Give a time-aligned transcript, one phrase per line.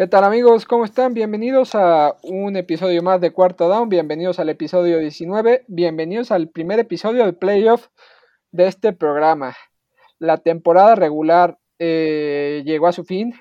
[0.00, 0.64] ¿Qué tal amigos?
[0.64, 1.12] ¿Cómo están?
[1.12, 6.78] Bienvenidos a un episodio más de Cuarto Down, bienvenidos al episodio 19, bienvenidos al primer
[6.78, 7.88] episodio del playoff
[8.50, 9.54] de este programa.
[10.18, 13.34] La temporada regular eh, llegó a su fin,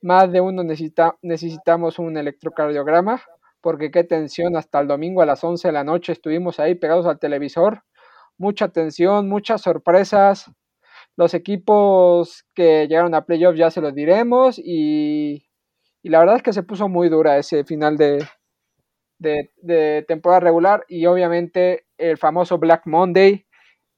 [0.00, 3.20] más de uno necesita, necesitamos un electrocardiograma,
[3.60, 7.06] porque qué tensión, hasta el domingo a las 11 de la noche estuvimos ahí pegados
[7.06, 7.82] al televisor,
[8.38, 10.48] mucha tensión, muchas sorpresas,
[11.16, 15.48] los equipos que llegaron a playoff ya se los diremos y
[16.02, 18.26] y la verdad es que se puso muy dura ese final de,
[19.18, 23.46] de, temporada regular y obviamente el famoso Black Monday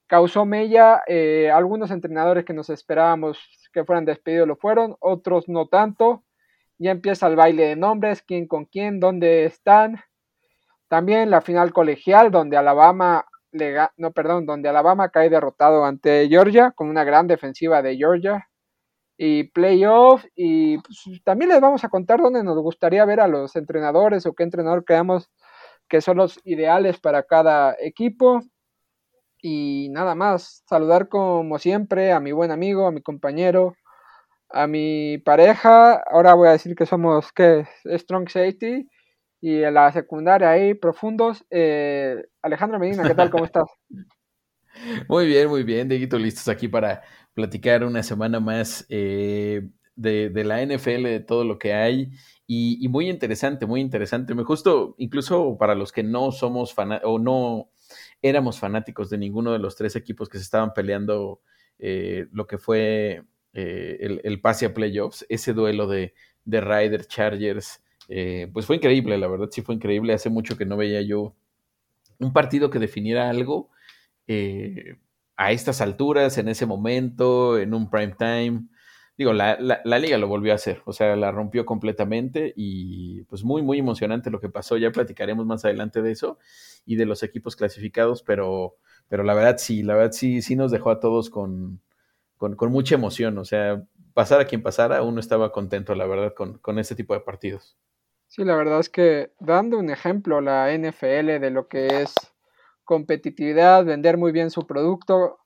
[0.06, 1.02] causó mella.
[1.06, 3.38] Eh, algunos entrenadores que nos esperábamos
[3.72, 6.24] que fueran despedidos lo fueron, otros no tanto.
[6.78, 10.00] Ya empieza el baile de nombres, quién con quién, dónde están.
[10.88, 16.72] También la final colegial donde Alabama le, no, perdón, donde Alabama cae derrotado ante Georgia
[16.72, 18.48] con una gran defensiva de Georgia
[19.16, 23.54] y playoff y pues, también les vamos a contar dónde nos gustaría ver a los
[23.56, 25.30] entrenadores o qué entrenador creamos
[25.88, 28.42] que son los ideales para cada equipo.
[29.40, 33.76] Y nada más, saludar como siempre a mi buen amigo, a mi compañero,
[34.48, 36.02] a mi pareja.
[36.10, 37.66] Ahora voy a decir que somos ¿qué?
[37.84, 38.88] Strong Safety
[39.40, 41.44] y en la secundaria ahí profundos.
[41.50, 43.30] Eh, Alejandro Medina, ¿qué tal?
[43.30, 43.66] ¿Cómo estás?
[45.08, 47.00] Muy bien, muy bien, Dieguito, listos aquí para
[47.34, 52.12] platicar una semana más eh, de, la NFL, de todo lo que hay.
[52.46, 54.34] Y, muy interesante, muy interesante.
[54.34, 57.70] Me justo, incluso para los que no somos o no
[58.22, 61.40] éramos fanáticos de ninguno de los tres equipos que se estaban peleando
[61.78, 66.14] eh, lo que fue eh, el, el, pase a playoffs, ese duelo de,
[66.44, 67.80] de Ryder Chargers,
[68.52, 70.12] pues fue increíble, la verdad sí fue increíble.
[70.12, 71.34] Hace mucho que no veía yo
[72.18, 73.70] un partido que definiera algo
[75.36, 78.66] a estas alturas, en ese momento, en un prime time.
[79.16, 83.44] Digo, la, la, liga lo volvió a hacer, o sea, la rompió completamente y pues
[83.44, 84.76] muy, muy emocionante lo que pasó.
[84.76, 86.38] Ya platicaremos más adelante de eso
[86.84, 88.76] y de los equipos clasificados, pero,
[89.08, 91.80] pero la verdad sí, la verdad sí, sí nos dejó a todos con,
[92.36, 93.38] con, con mucha emoción.
[93.38, 93.84] O sea,
[94.14, 97.76] pasar a quien pasara, uno estaba contento, la verdad, con, con este tipo de partidos.
[98.26, 102.14] Sí, la verdad es que dando un ejemplo la NFL de lo que es
[102.84, 105.38] competitividad, vender muy bien su producto.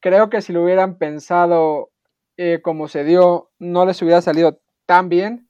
[0.00, 1.90] Creo que si lo hubieran pensado
[2.36, 5.48] eh, como se dio, no les hubiera salido tan bien.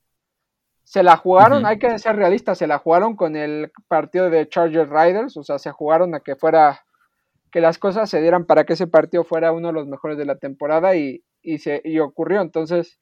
[0.85, 4.91] Se la jugaron, hay que ser realistas, se la jugaron con el partido de Charger
[4.91, 6.85] Riders, o sea, se jugaron a que fuera,
[7.51, 10.27] que las cosas se dieran para que ese partido fuera uno de los mejores de
[10.27, 12.43] la temporada y, y, se, y ocurrió.
[12.43, 13.01] Entonces,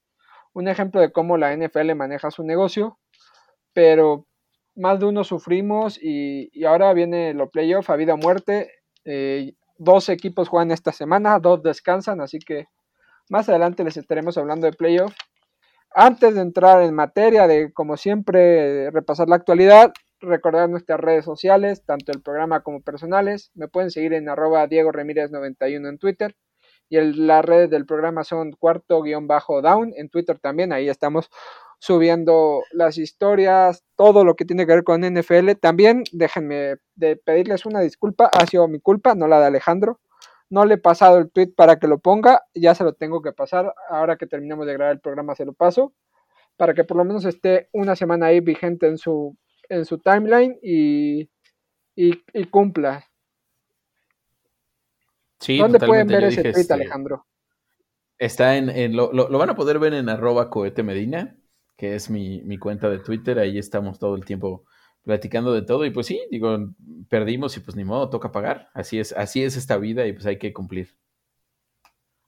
[0.52, 2.98] un ejemplo de cómo la NFL maneja su negocio,
[3.72, 4.26] pero
[4.74, 8.70] más de uno sufrimos y, ahora viene lo playoff a vida o muerte.
[9.04, 12.66] Eh, dos equipos juegan esta semana, dos descansan, así que
[13.28, 15.14] más adelante les estaremos hablando de playoff.
[15.94, 21.84] Antes de entrar en materia de, como siempre, repasar la actualidad, recordar nuestras redes sociales,
[21.84, 23.50] tanto el programa como personales.
[23.54, 26.34] Me pueden seguir en arroba Diego Ramírez 91 en Twitter.
[26.88, 30.72] Y las redes del programa son cuarto-down en Twitter también.
[30.72, 31.30] Ahí estamos
[31.82, 35.50] subiendo las historias, todo lo que tiene que ver con NFL.
[35.60, 39.98] También déjenme de pedirles una disculpa, ha sido mi culpa, no la de Alejandro.
[40.48, 43.32] No le he pasado el tweet para que lo ponga, ya se lo tengo que
[43.32, 43.74] pasar.
[43.88, 45.92] Ahora que terminemos de grabar el programa se lo paso,
[46.56, 49.36] para que por lo menos esté una semana ahí vigente en su,
[49.68, 51.28] en su timeline y,
[51.96, 53.04] y, cumpla.
[55.40, 57.26] Sí, ¿Dónde pueden ver ese tweet, este, Alejandro?
[58.18, 61.36] Está en, lo, lo, van a poder ver en arroba cohete medina
[61.82, 63.40] que es mi, mi, cuenta de Twitter.
[63.40, 64.64] Ahí estamos todo el tiempo
[65.02, 65.84] platicando de todo.
[65.84, 66.56] Y pues sí, digo,
[67.08, 68.68] perdimos y pues ni modo, toca pagar.
[68.72, 70.96] Así es, así es esta vida y pues hay que cumplir.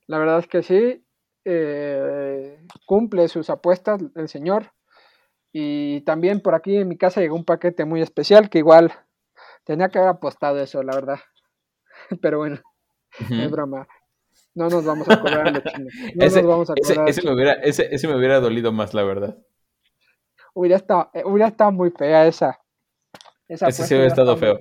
[0.09, 1.07] La verdad es que sí,
[1.45, 4.73] eh, cumple sus apuestas el señor.
[5.53, 8.93] Y también por aquí en mi casa llegó un paquete muy especial que igual
[9.63, 11.21] tenía que haber apostado eso, la verdad.
[12.21, 12.59] Pero bueno,
[13.31, 13.87] es broma.
[14.55, 15.93] No nos vamos a cobrar los chinos.
[16.15, 18.95] No ese, nos vamos a cobrar ese, me hubiera, ese, ese, me hubiera dolido más,
[18.95, 19.39] la verdad.
[20.55, 22.61] Hubiera estado, eh, hubiera estado muy fea esa.
[23.49, 24.61] esa ese sí hubiera estado feo.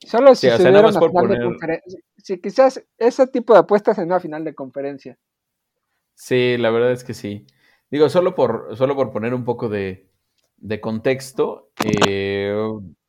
[0.00, 2.00] Solo si sí, se hubiera una final de conferencia.
[2.16, 5.18] Si quizás ese tipo de apuestas en una final de conferencia.
[6.14, 7.46] Sí, la verdad es que sí.
[7.90, 10.08] Digo, solo por, solo por poner un poco de,
[10.58, 12.54] de contexto, eh,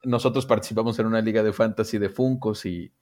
[0.04, 2.94] nosotros participamos en una liga de fantasy de Funcos y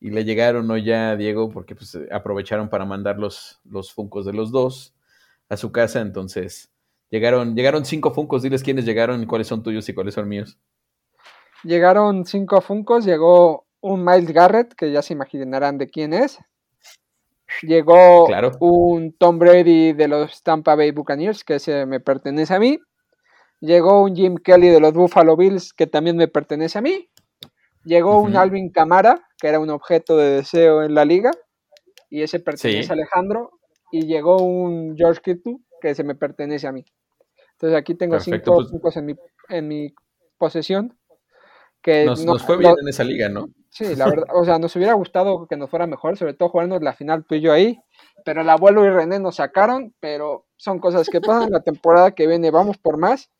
[0.00, 0.76] y le llegaron ¿no?
[0.76, 4.94] ya a Diego porque pues, aprovecharon para mandar los, los Funcos de los dos
[5.48, 6.00] a su casa.
[6.00, 6.70] Entonces,
[7.10, 8.42] llegaron, llegaron cinco Funcos.
[8.42, 10.58] Diles quiénes llegaron cuáles son tuyos y cuáles son míos.
[11.62, 13.04] Llegaron cinco Funcos.
[13.04, 16.38] Llegó un Miles Garrett, que ya se imaginarán de quién es.
[17.62, 18.26] Llegó
[18.60, 22.78] un Tom Brady de los Tampa Bay Buccaneers, que ese me pertenece a mí.
[23.60, 27.08] Llegó un Jim Kelly de los Buffalo Bills, que también me pertenece a mí.
[27.84, 31.30] Llegó un Alvin Camara, que era un objeto de deseo en la liga,
[32.08, 33.50] y ese pertenece a Alejandro.
[33.92, 36.84] Y llegó un George Kittle, que se me pertenece a mí.
[37.52, 39.14] Entonces aquí tengo cinco, pues en, mi,
[39.48, 39.94] en mi
[40.38, 40.98] posesión.
[41.80, 43.50] Que nos, fue bien en esa liga, ¿no?
[43.68, 46.80] Sí, la verdad, o sea, nos hubiera gustado que nos fuera mejor, sobre todo jugando
[46.80, 47.78] la final tú y yo ahí,
[48.24, 52.26] pero el abuelo y René nos sacaron, pero son cosas que pasan la temporada que
[52.26, 53.30] viene, vamos por más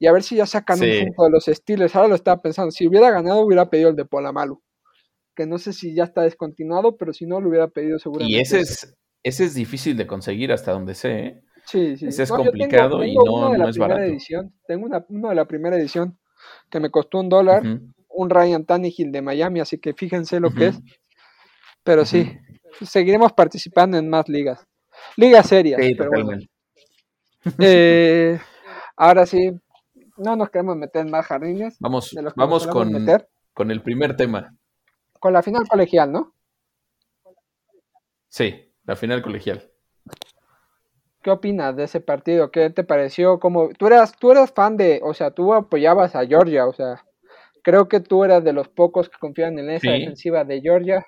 [0.00, 1.94] y a ver si ya sacan un punto de los estilos.
[1.94, 4.60] Ahora lo estaba pensando, si hubiera ganado hubiera pedido el de Polamalu,
[5.36, 8.36] que no sé si ya está descontinuado, pero si no lo hubiera pedido seguramente.
[8.36, 11.40] Y ese es, ese es difícil de conseguir hasta donde sé, ¿eh?
[11.66, 12.06] Sí, sí.
[12.06, 14.00] Ese es complicado y no, no es barato.
[14.00, 14.52] Edición.
[14.66, 16.18] Tengo una, uno de la primera edición
[16.70, 17.62] que me costó un dólar
[18.08, 20.80] un Ryan Tannehill de Miami, así que fíjense lo que es.
[21.84, 22.38] Pero sí,
[22.82, 24.66] seguiremos participando en más ligas.
[25.16, 25.80] Ligas serias.
[27.58, 28.38] Eh,
[28.96, 29.52] ahora sí,
[30.20, 31.76] no nos queremos meter en más jardines.
[31.80, 33.06] Vamos, vamos con,
[33.52, 34.54] con el primer tema.
[35.18, 36.34] Con la final colegial, ¿no?
[38.28, 39.70] Sí, la final colegial.
[41.22, 42.50] ¿Qué opinas de ese partido?
[42.50, 43.38] ¿Qué te pareció?
[43.40, 47.04] Como tú eras, tú eras fan de, o sea, tú apoyabas a Georgia, o sea,
[47.62, 51.06] Creo que tú eras de los pocos que confían en esa defensiva de Georgia.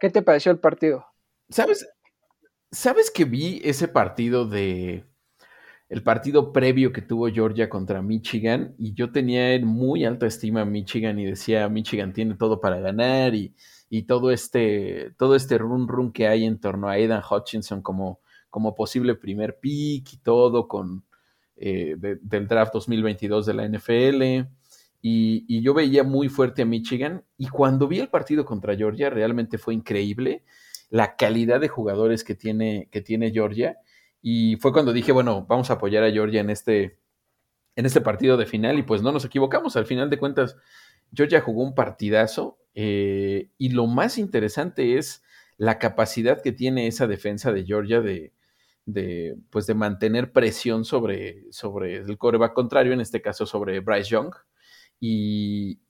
[0.00, 1.06] ¿Qué te pareció el partido?
[1.50, 1.88] ¿Sabes?
[2.70, 5.04] ¿Sabes que vi ese partido de
[5.92, 10.62] el partido previo que tuvo Georgia contra Michigan y yo tenía en muy alta estima
[10.62, 13.54] a Michigan y decía Michigan tiene todo para ganar y,
[14.08, 18.74] todo este todo este run run que hay en torno a Aidan Hutchinson como, como
[18.74, 21.04] posible primer pick y todo con
[21.56, 24.48] eh, del draft 2022 de la NFL
[25.02, 29.58] y, yo veía muy fuerte a Michigan y cuando vi el partido contra Georgia realmente
[29.58, 30.42] fue increíble
[30.88, 33.76] la calidad de jugadores que tiene, que tiene Georgia
[34.22, 36.98] y fue cuando dije, bueno, vamos a apoyar a Georgia en este,
[37.76, 40.56] en este partido de final y pues no nos equivocamos, al final de cuentas
[41.12, 45.22] Georgia jugó un partidazo eh, y lo más interesante es
[45.58, 48.32] la capacidad que tiene esa defensa de Georgia de,
[48.86, 54.10] de, pues de mantener presión sobre, sobre el coreback contrario, en este caso sobre Bryce
[54.10, 54.32] Young
[55.04, 55.80] y,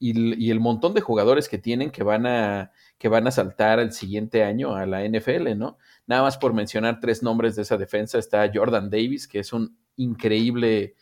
[0.50, 4.42] el montón de jugadores que tienen que van a que van a saltar el siguiente
[4.42, 5.76] año a la NFL, ¿no?
[6.06, 9.76] Nada más por mencionar tres nombres de esa defensa está Jordan Davis, que es un
[9.96, 10.94] increíble,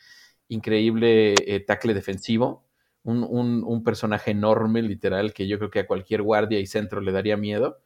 [0.49, 2.67] increíble eh, tackle defensivo,
[3.05, 7.13] un, un, personaje enorme, literal, que yo creo que a cualquier guardia y centro le
[7.13, 7.79] daría miedo.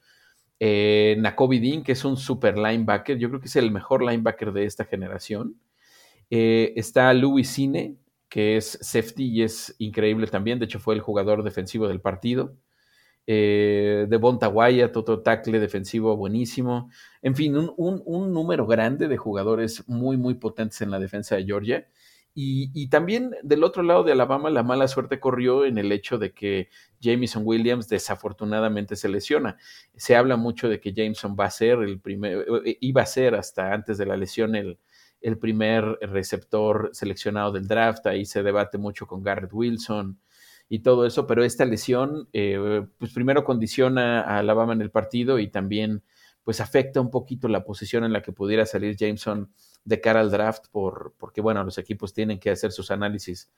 [0.59, 1.17] Eh,
[1.61, 4.85] Dean, que es un super linebacker, yo creo que es el mejor linebacker de esta
[4.85, 5.61] generación.
[6.31, 7.97] Eh, está Louis Cine,
[8.29, 10.59] que es safety y es increíble también.
[10.59, 12.57] De hecho, fue el jugador defensivo del partido.
[13.27, 16.91] Eh, de Bontaguaya, Toto Tackle defensivo buenísimo.
[17.23, 21.89] En fin, un, número grande de jugadores muy, muy potentes en la defensa de Georgia.
[22.37, 26.33] Y, también del otro lado de Alabama, la mala suerte corrió en el hecho de
[26.33, 26.69] que
[27.01, 29.57] Jameson Williams desafortunadamente se lesiona.
[29.95, 33.37] Se habla mucho de que Jameson va a ser el primer, eh, iba a ser
[33.37, 34.79] hasta antes de la lesión el,
[35.25, 40.21] el primer receptor seleccionado del draft, ahí se debate mucho con Garrett Wilson
[40.69, 45.39] y todo eso, pero esta lesión, eh, pues primero condiciona a Alabama en el partido
[45.39, 46.03] y también
[46.43, 49.51] pues afecta un poquito la posición en la que pudiera salir Jameson
[49.85, 53.51] de cara al draft, por, porque bueno, los equipos tienen que hacer sus análisis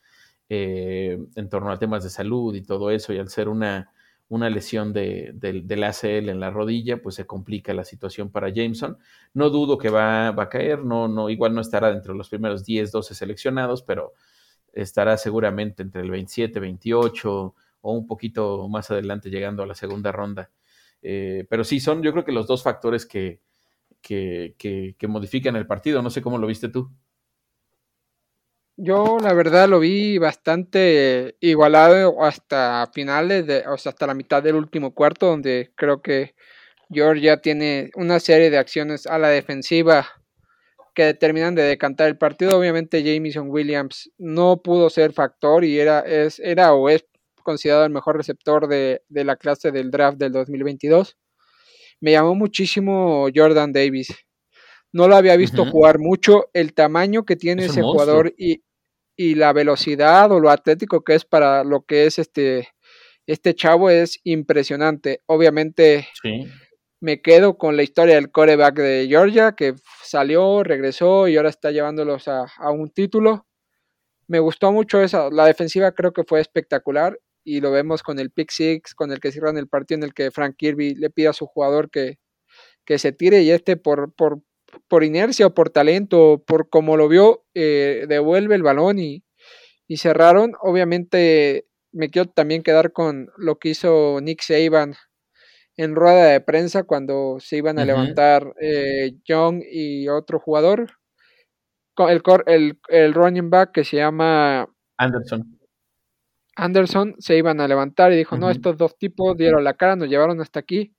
[0.48, 3.90] eh, en torno a temas de salud y todo eso, y al ser una,
[4.28, 8.98] una lesión de, del ACL en la rodilla, pues se complica la situación para Jameson.
[9.34, 12.28] No dudo que va, va, a caer, no, no, igual no estará dentro de los
[12.28, 14.14] primeros 10, 12 seleccionados, pero
[14.72, 20.10] estará seguramente entre el 27, 28 o un poquito más adelante llegando a la segunda
[20.10, 20.50] ronda.
[21.02, 23.40] Eh, pero sí, son yo creo que los dos factores que,
[24.00, 24.54] que,
[24.98, 26.02] que modifican el partido.
[26.02, 26.90] No sé cómo lo viste tú.
[28.78, 34.42] Yo la verdad lo vi bastante igualado hasta finales, de, o sea, hasta la mitad
[34.42, 36.34] del último cuarto, donde creo que
[36.90, 40.06] Georgia tiene una serie de acciones a la defensiva
[40.94, 42.58] que determinan de decantar el partido.
[42.58, 47.06] Obviamente Jameson Williams no pudo ser factor y era, es, era o es
[47.42, 51.16] considerado el mejor receptor de, de la clase del draft del 2022.
[52.00, 54.08] Me llamó muchísimo Jordan Davis.
[54.92, 56.48] No lo había visto jugar mucho.
[56.52, 58.62] El tamaño que tiene ese jugador y,
[59.16, 62.68] y la velocidad o lo atlético que es para lo que es este,
[63.26, 65.22] este chavo es impresionante.
[65.26, 66.08] Obviamente
[67.00, 71.70] me quedo con la historia del coreback de Georgia que salió, regresó y ahora está
[71.70, 73.46] llevándolos a, un título.
[74.28, 78.30] Me gustó mucho esa, la defensiva creo que fue espectacular y lo vemos con el
[78.30, 81.28] pick six, con el que cierran el partido en el que Frank Kirby le pide
[81.28, 82.18] a su jugador que,
[82.84, 84.40] que se tire y este por, por,
[84.88, 89.24] por inercia o por talento, por como lo vio, eh, devuelve el balón y,
[89.86, 90.54] y cerraron.
[90.60, 94.94] Obviamente me quiero también quedar con lo que hizo Nick Saban
[95.76, 100.92] en rueda de prensa cuando se iban a levantar eh, Young y otro jugador.
[101.98, 105.58] El, el, el running back que se llama Anderson.
[106.56, 110.08] Anderson se iban a levantar y dijo, no, estos dos tipos dieron la cara, nos
[110.08, 110.95] llevaron hasta aquí,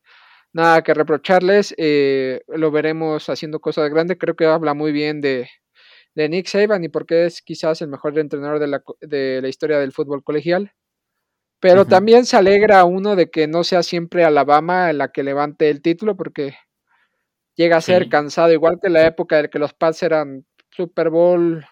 [0.54, 5.50] nada que reprocharles, eh, lo veremos haciendo cosas grandes, creo que habla muy bien de,
[6.16, 9.80] de Nick Saban y porque es quizás el mejor entrenador de la, de la historia
[9.80, 10.72] del fútbol colegial.
[11.60, 15.82] Pero también se alegra uno de que no sea siempre Alabama la que levante el
[15.82, 16.56] título, porque
[17.56, 21.66] llega a ser cansado, igual que la época de que los Pats eran Super Bowl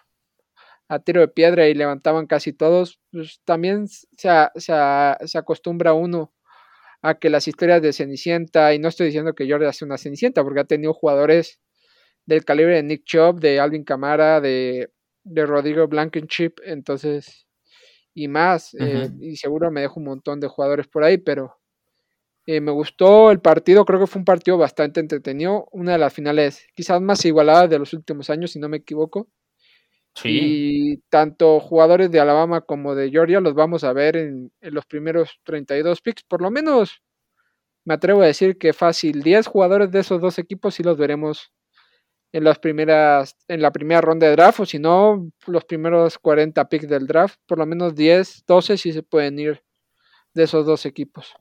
[0.88, 6.32] a tiro de piedra y levantaban casi todos, pues también se, se, acostumbra uno
[7.02, 10.42] a que las historias de Cenicienta, y no estoy diciendo que Jordan sea una Cenicienta,
[10.44, 11.60] porque ha tenido jugadores
[12.26, 14.90] del calibre de Nick Chubb, de Alvin Camara, de,
[15.24, 17.46] de Rodrigo Blankenship, entonces
[18.16, 18.74] y más.
[18.80, 21.54] Eh, y seguro me dejo un montón de jugadores por ahí, pero
[22.46, 23.84] eh, me gustó el partido.
[23.84, 25.68] Creo que fue un partido bastante entretenido.
[25.70, 29.28] Una de las finales quizás más igualadas de los últimos años, si no me equivoco.
[30.16, 30.40] Sí.
[30.42, 34.86] Y tanto jugadores de Alabama como de Georgia los vamos a ver en, en los
[34.86, 36.24] primeros 32 picks.
[36.24, 37.02] Por lo menos
[37.84, 39.22] me atrevo a decir que fácil.
[39.22, 41.52] 10 jugadores de esos dos equipos sí los veremos
[42.32, 46.68] en las primeras, en la primera ronda de draft, o si no, los primeros 40
[46.68, 49.62] picks del draft, por lo menos 10, 12 sí se pueden ir
[50.34, 51.32] de esos dos equipos.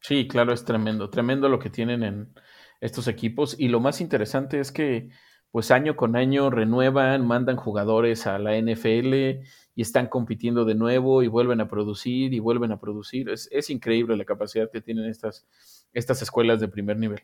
[0.00, 2.34] Sí, claro, es tremendo, tremendo lo que tienen en
[2.80, 3.56] estos equipos.
[3.58, 5.08] Y lo más interesante es que,
[5.52, 9.42] pues año con año renuevan, mandan jugadores a la NFL
[9.74, 13.28] y están compitiendo de nuevo y vuelven a producir y vuelven a producir.
[13.28, 15.46] Es, increíble la capacidad que tienen estas,
[15.92, 17.20] estas escuelas de primer nivel.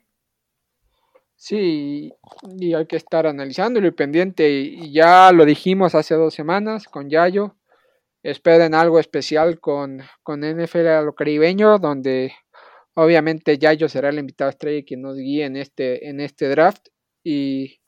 [1.37, 2.12] Sí,
[2.58, 4.50] y hay que estar analizándolo y pendiente.
[4.50, 7.56] Y ya lo dijimos hace dos semanas con Yayo.
[8.23, 12.35] Esperen algo especial con, con NFL a lo caribeño, donde
[12.92, 16.88] obviamente Yayo será el invitado estrella quien nos guíe en este, en este draft.
[17.25, 17.78] Y,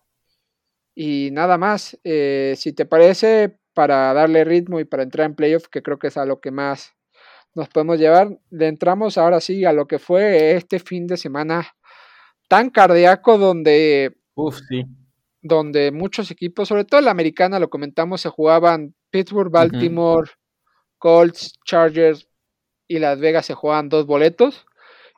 [1.02, 5.66] y nada más, eh, si te parece, para darle ritmo y para entrar en playoff,
[5.68, 6.92] que creo que es a lo que más
[7.54, 11.74] nos podemos llevar, le entramos ahora sí a lo que fue este fin de semana
[12.48, 14.14] tan cardíaco donde,
[15.40, 20.30] donde muchos equipos, sobre todo la americana, lo comentamos, se jugaban Pittsburgh, Baltimore,
[20.98, 22.28] Colts, Chargers
[22.86, 24.66] y Las Vegas se jugaban dos boletos.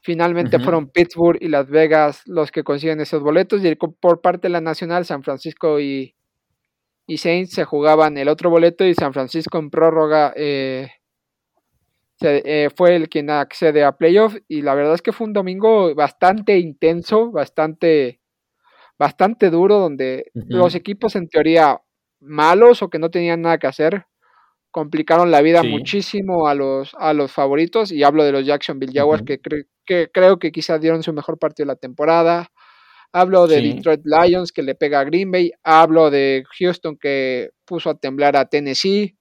[0.02, 3.64] Finalmente fueron Pittsburgh y Las Vegas los que consiguen esos boletos.
[3.64, 6.16] Y por parte de la Nacional, San Francisco y,
[7.06, 10.90] y Saints se jugaban el otro boleto y San Francisco en prórroga eh,
[12.20, 15.94] eh, fue el quien accede a playoff y la verdad es que fue un domingo
[15.94, 18.20] bastante intenso, bastante,
[18.98, 21.80] bastante duro, donde los equipos en teoría
[22.20, 24.06] malos o que no tenían nada que hacer
[24.72, 29.22] complicaron la vida muchísimo a los, a los favoritos y hablo de los Jacksonville Jaguars
[29.22, 29.38] que,
[29.84, 32.50] que, creo que quizás dieron su mejor partido de la temporada.
[33.12, 35.52] Hablo de Detroit Lions que le pega a Green Bay.
[35.62, 39.16] Hablo de Houston que puso a temblar a Tennessee.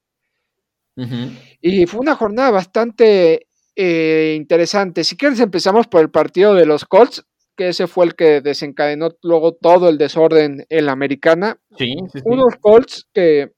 [1.60, 5.04] Y fue una jornada bastante eh, interesante.
[5.04, 9.10] Si quieres empezamos por el partido de los Colts, que ese fue el que desencadenó
[9.22, 11.58] luego todo el desorden en la americana.
[12.24, 13.52] Unos Colts que,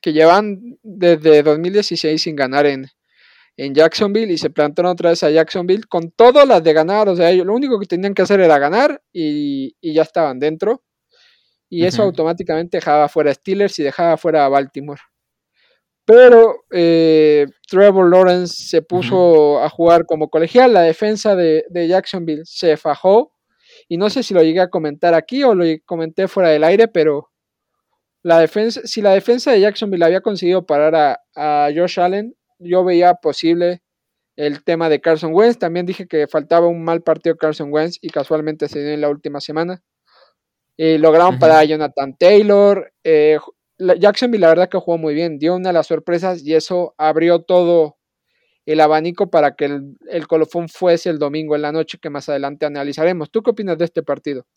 [0.00, 2.86] que llevan desde 2016 sin ganar en,
[3.56, 7.08] en Jacksonville y se plantaron otra vez a Jacksonville con todas las de ganar.
[7.08, 10.82] O sea, ellos lo único que tenían que hacer era ganar y, ya estaban dentro.
[11.68, 15.00] Y eso automáticamente dejaba fuera a Steelers y dejaba fuera a Baltimore.
[16.04, 20.72] Pero eh, Trevor Lawrence se puso a jugar como colegial.
[20.72, 23.32] La defensa de, Jacksonville se fajó.
[23.88, 26.86] Y no sé si lo llegué a comentar aquí o lo comenté fuera del aire,
[26.86, 27.30] pero
[28.26, 32.82] la defensa, si la defensa de Jacksonville había conseguido parar a, a Josh Allen, yo
[32.82, 33.82] veía posible
[34.34, 35.60] el tema de Carson Wentz.
[35.60, 39.10] También dije que faltaba un mal partido Carson Wentz y casualmente se dio en la
[39.10, 39.80] última semana.
[40.76, 42.92] Eh, lograron parar a Jonathan Taylor.
[43.04, 43.38] Eh,
[43.78, 47.42] Jacksonville la verdad que jugó muy bien, dio una de las sorpresas y eso abrió
[47.42, 47.96] todo
[48.64, 52.66] el abanico para que el, colofón fuese el domingo en la noche que más adelante
[52.66, 53.30] analizaremos.
[53.30, 54.48] ¿Tú qué opinas de este partido?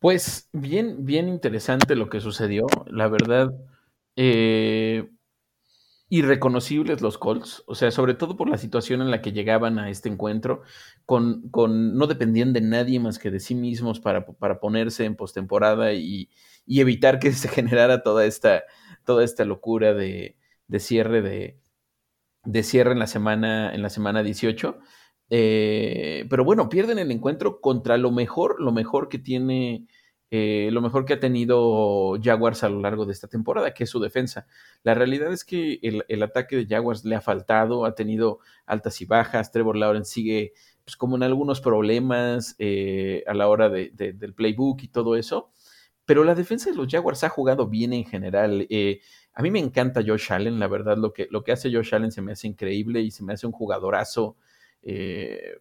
[0.00, 2.66] Pues bien, bien interesante lo que sucedió.
[2.86, 3.52] La verdad,
[4.16, 5.08] eh,
[6.10, 9.90] irreconocibles los Colts, o sea, sobre todo por la situación en la que llegaban a
[9.90, 10.62] este encuentro,
[11.04, 15.16] con, con no dependían de nadie más que de sí mismos para, para ponerse en
[15.16, 16.30] postemporada y,
[16.66, 18.62] y evitar que se generara toda esta,
[19.04, 20.36] toda esta locura de,
[20.66, 21.58] de cierre de,
[22.44, 24.78] de cierre en la semana, en la semana 18.
[25.30, 29.86] Eh, pero bueno, pierden el encuentro contra lo mejor, lo mejor que tiene,
[30.30, 33.90] eh, lo mejor que ha tenido Jaguars a lo largo de esta temporada, que es
[33.90, 34.46] su defensa.
[34.82, 39.06] La realidad es que el, ataque de Jaguars le ha faltado, ha tenido altas y
[39.06, 39.52] bajas.
[39.52, 40.52] Trevor Lawrence sigue
[40.84, 45.50] pues, como en algunos problemas eh, a la hora del playbook y todo eso.
[46.06, 48.66] Pero la defensa de los Jaguars ha jugado bien en general.
[49.34, 52.12] a mí me encanta Josh Allen, la verdad, lo que, lo que hace Josh Allen
[52.12, 54.36] se me hace increíble y se me hace un jugadorazo
[54.90, 55.58] eh,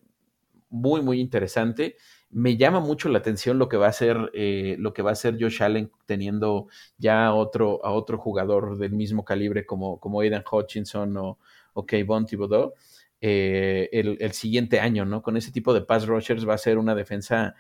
[0.70, 1.98] muy, muy interesante.
[2.30, 5.14] Me llama mucho la atención lo que va a hacer, eh, lo que va a
[5.14, 6.68] hacer Josh Allen teniendo
[6.98, 11.40] ya otro, a otro jugador del mismo calibre como, como Aidan Hutchinson o,
[11.74, 12.74] o Kayvon Thibodeau.
[13.20, 15.22] Eh, el, siguiente año, ¿no?
[15.22, 17.56] Con ese tipo de pass rushers va a ser una defensa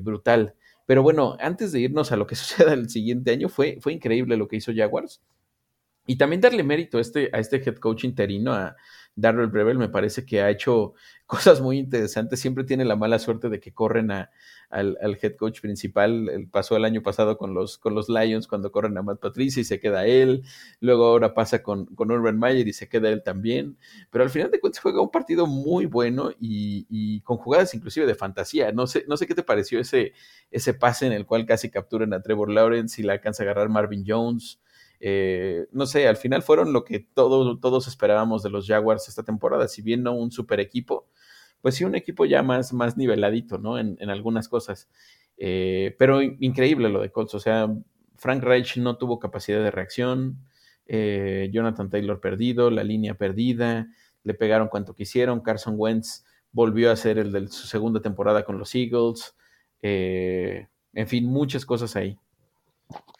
[0.00, 0.54] brutal.
[0.84, 4.36] Pero bueno, antes de irnos a lo que suceda el siguiente año, fue, fue increíble
[4.36, 5.22] lo que hizo Jaguars.
[6.06, 8.76] Y también darle mérito a este, a este head coach interino, a,
[9.16, 10.92] Darrell Brevel me parece que ha hecho
[11.26, 12.38] cosas muy interesantes.
[12.38, 14.30] Siempre tiene la mala suerte de que corren a,
[14.70, 16.48] al, head coach principal.
[16.52, 19.64] Pasó el año pasado con los, con los Lions cuando corren a Matt Patricia y
[19.64, 20.44] se queda él.
[20.80, 23.76] Luego ahora pasa con, con Urban Meyer y se queda él también.
[24.10, 28.06] Pero al final de cuentas juega un partido muy bueno y, y, con jugadas inclusive
[28.06, 28.70] de fantasía.
[28.70, 30.12] No sé, no sé qué te pareció ese,
[30.50, 33.70] ese pase en el cual casi capturan a Trevor Lawrence y la alcanza a agarrar
[33.70, 34.60] Marvin Jones.
[35.00, 39.68] Eh, no sé, al final fueron lo que todos esperábamos de los Jaguars esta temporada,
[39.68, 41.06] si bien no un super equipo,
[41.60, 43.78] pues sí un equipo ya más, niveladito, ¿no?
[43.78, 44.88] En, algunas cosas.
[45.36, 47.68] Eh, pero increíble lo de Colts, o sea,
[48.16, 50.38] Frank Reich no tuvo capacidad de reacción,
[50.86, 53.88] eh, Jonathan Taylor perdido, la línea perdida,
[54.22, 58.58] le pegaron cuanto quisieron, Carson Wentz volvió a ser el de su segunda temporada con
[58.58, 59.34] los Eagles,
[59.82, 62.18] en fin, muchas cosas ahí.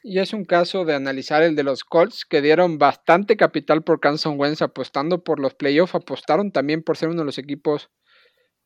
[0.03, 3.99] Y es un caso de analizar el de los Colts, que dieron bastante capital por
[3.99, 7.91] Carson Wentz apostando por los playoffs, apostaron también por ser uno de los equipos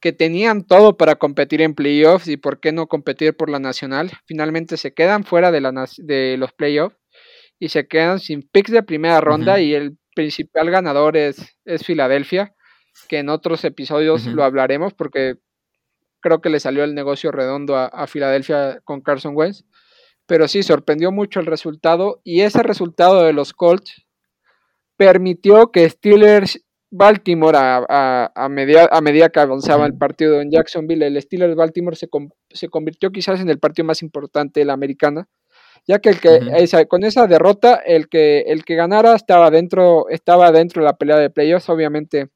[0.00, 4.10] que tenían todo para competir en playoffs y por qué no competir por la nacional.
[4.26, 6.96] Finalmente se quedan fuera de, la, de los playoffs
[7.58, 12.54] y se quedan sin picks de primera ronda y el principal ganador es, es Filadelfia,
[13.08, 15.36] que en otros episodios lo hablaremos porque
[16.20, 19.64] creo que le salió el negocio redondo a, a Filadelfia con Carson Wentz.
[20.30, 24.06] Pero sí, sorprendió mucho el resultado y ese resultado de los Colts
[24.96, 31.56] permitió que Steelers Baltimore a, a, medida que avanzaba el partido en Jacksonville, el Steelers
[31.56, 32.08] Baltimore se,
[32.48, 35.28] se, convirtió quizás en el partido más importante de la americana,
[35.84, 40.52] ya que, el que con esa derrota el que, el que ganara estaba dentro, estaba
[40.52, 42.28] dentro de la pelea de playoffs, obviamente.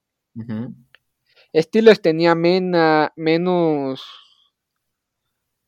[1.54, 4.02] Steelers tenía menos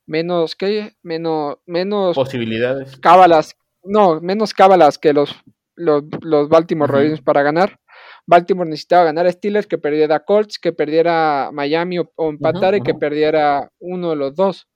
[0.06, 2.96] menos que menos menos posibilidades.
[2.98, 5.36] cábalas no menos cábalas que los
[5.76, 7.78] los, Baltimore Ravens para ganar.
[8.26, 12.94] Baltimore necesitaba ganar a Steelers que perdiera Colts que perdiera Miami o, empatar y que
[12.94, 14.68] perdiera uno de los dos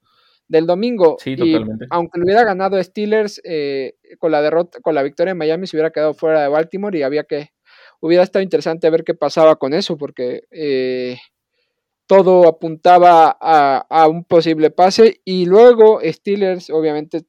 [0.46, 1.16] del domingo.
[1.18, 1.86] Sí, totalmente.
[1.90, 5.76] aunque lo hubiera ganado Steelers eh, con la derrota con la victoria de Miami se
[5.76, 7.50] hubiera quedado fuera de Baltimore y había que
[8.00, 11.18] hubiera estado interesante ver qué pasaba con eso porque eh,
[12.10, 17.20] todo apuntaba a, un posible pase y luego Steelers obviamente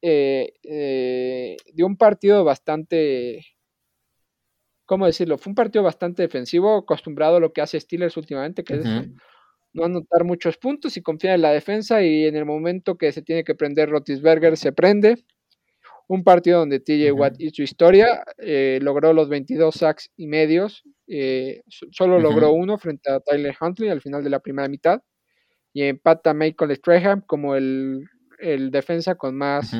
[0.00, 3.44] eh, eh, dio un partido bastante,
[4.86, 5.36] ¿cómo decirlo?
[5.36, 8.84] Fue un partido bastante defensivo, acostumbrado a lo que hace Steelers últimamente, que es
[9.74, 13.20] no anotar muchos puntos y confiar en la defensa y en el momento que se
[13.20, 15.26] tiene que prender Rotisberger se prende
[16.12, 21.62] un partido donde TJ Watt hizo historia, eh, logró los 22 sacks y medios, eh,
[21.68, 25.00] solo logró uno frente a Tyler Huntley al final de la primera mitad,
[25.72, 28.04] y empata Michael Strahan como el,
[28.70, 29.74] defensa con más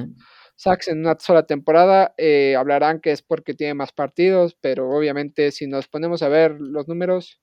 [0.57, 2.15] sacks en una sola temporada.
[2.17, 6.57] Eh, hablarán que es porque tiene más partidos, pero obviamente si nos ponemos a ver
[6.59, 7.43] los números,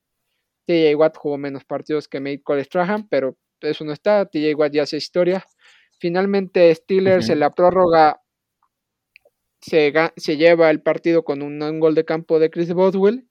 [0.65, 4.81] TJ Watt jugó menos partidos que Michael Strahan, pero eso no está, TJ Watt ya
[4.81, 5.45] hace historia.
[5.99, 8.19] Finalmente Steelers en la prórroga
[9.61, 13.27] se, lleva el partido con un, gol de campo de Chris Boswell.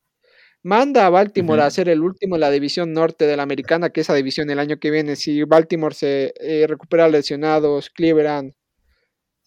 [0.62, 4.01] Manda a Baltimore a ser el último en la división norte de la americana, que
[4.01, 8.53] esa división el año que viene, si Baltimore se eh, recupera lesionados, Cleveland,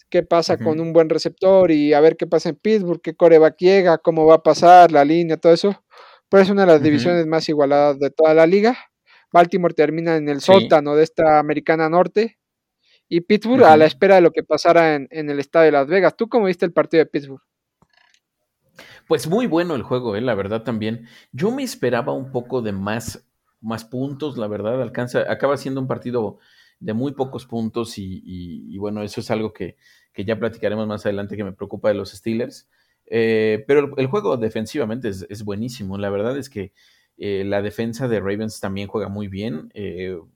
[0.10, 3.56] qué pasa con un buen receptor y a ver qué pasa en Pittsburgh, qué coreback
[3.60, 5.84] llega, cómo va a pasar, la línea, todo eso.
[6.30, 8.78] Pero es una de las divisiones más igualadas de toda la liga.
[9.34, 12.38] Baltimore termina en el sótano de esta americana norte
[13.12, 16.16] y Pittsburgh a la espera de lo que pasara en, el estadio de Las Vegas.
[16.16, 17.42] ¿Tú cómo viste el partido de Pittsburgh?
[19.06, 21.10] Pues muy bueno el juego, eh, la verdad también.
[21.34, 23.28] Yo me esperaba un poco de más,
[23.60, 24.82] más puntos, la verdad.
[24.82, 26.40] Alcanza, acaba siendo un partido
[26.80, 29.76] de muy pocos puntos y, bueno, eso es algo que,
[30.16, 32.70] ya platicaremos más adelante que me preocupa de los Steelers.
[33.08, 35.98] Eh, pero el, juego defensivamente es, buenísimo.
[35.98, 36.72] La verdad es que
[37.24, 39.70] Eh, la defensa de Ravens también juega muy bien.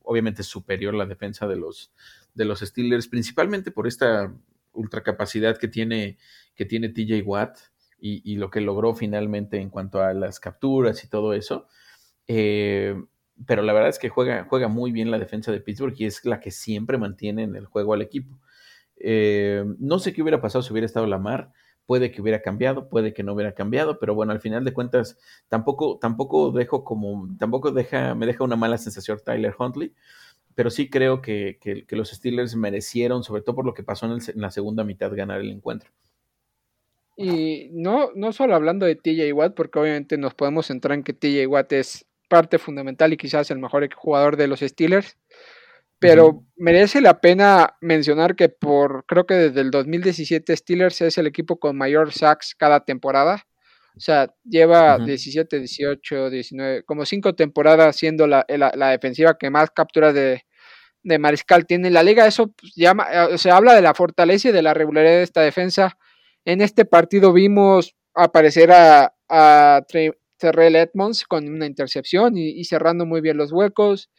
[0.04, 1.92] Obviamente es superior la defensa de los,
[2.36, 4.34] de los Steelers, principalmente por esta
[4.74, 6.18] ultracapacidad que tiene,
[6.56, 7.58] que tiene TJ Watt
[8.00, 11.68] y, lo que logró finalmente en cuanto a las capturas y todo eso.
[12.28, 12.96] Eh,
[13.48, 16.24] pero la verdad es que juega, juega muy bien la defensa de Pittsburgh y es
[16.24, 18.40] la que siempre mantiene en el juego al equipo.
[19.00, 21.52] no sé qué hubiera pasado si hubiera estado Lamar
[21.86, 25.18] puede que hubiera cambiado, puede que no hubiera cambiado, pero bueno, al final de cuentas
[25.48, 29.94] tampoco, tampoco dejo como, tampoco deja, me deja una mala sensación Tyler Huntley,
[30.56, 34.52] pero sí creo que, los Steelers merecieron, sobre todo por lo que pasó en, la
[34.52, 35.92] segunda mitad, ganar el encuentro.
[37.18, 41.14] Y no, no solo hablando de TJ Watt, porque obviamente nos podemos centrar en que
[41.14, 45.18] TJ Watt es parte fundamental y quizás el mejor jugador de los Steelers,
[46.00, 51.28] pero merece la pena mencionar que por, creo que desde el 2017 Steelers es el
[51.28, 53.46] equipo con mayor sacks cada temporada.
[53.96, 58.46] O sea, lleva 17, 18, 19, como cinco temporadas siendo la,
[58.92, 60.44] defensiva que más capturas de,
[61.20, 62.28] mariscal tiene en la liga.
[62.28, 65.42] Eso pues, llama, eh, se habla de la fortaleza y de la regularidad de esta
[65.42, 65.98] defensa.
[66.44, 69.82] En este partido vimos aparecer a, a
[70.38, 74.10] Terrell Edmonds con una intercepción y, cerrando muy bien los huecos.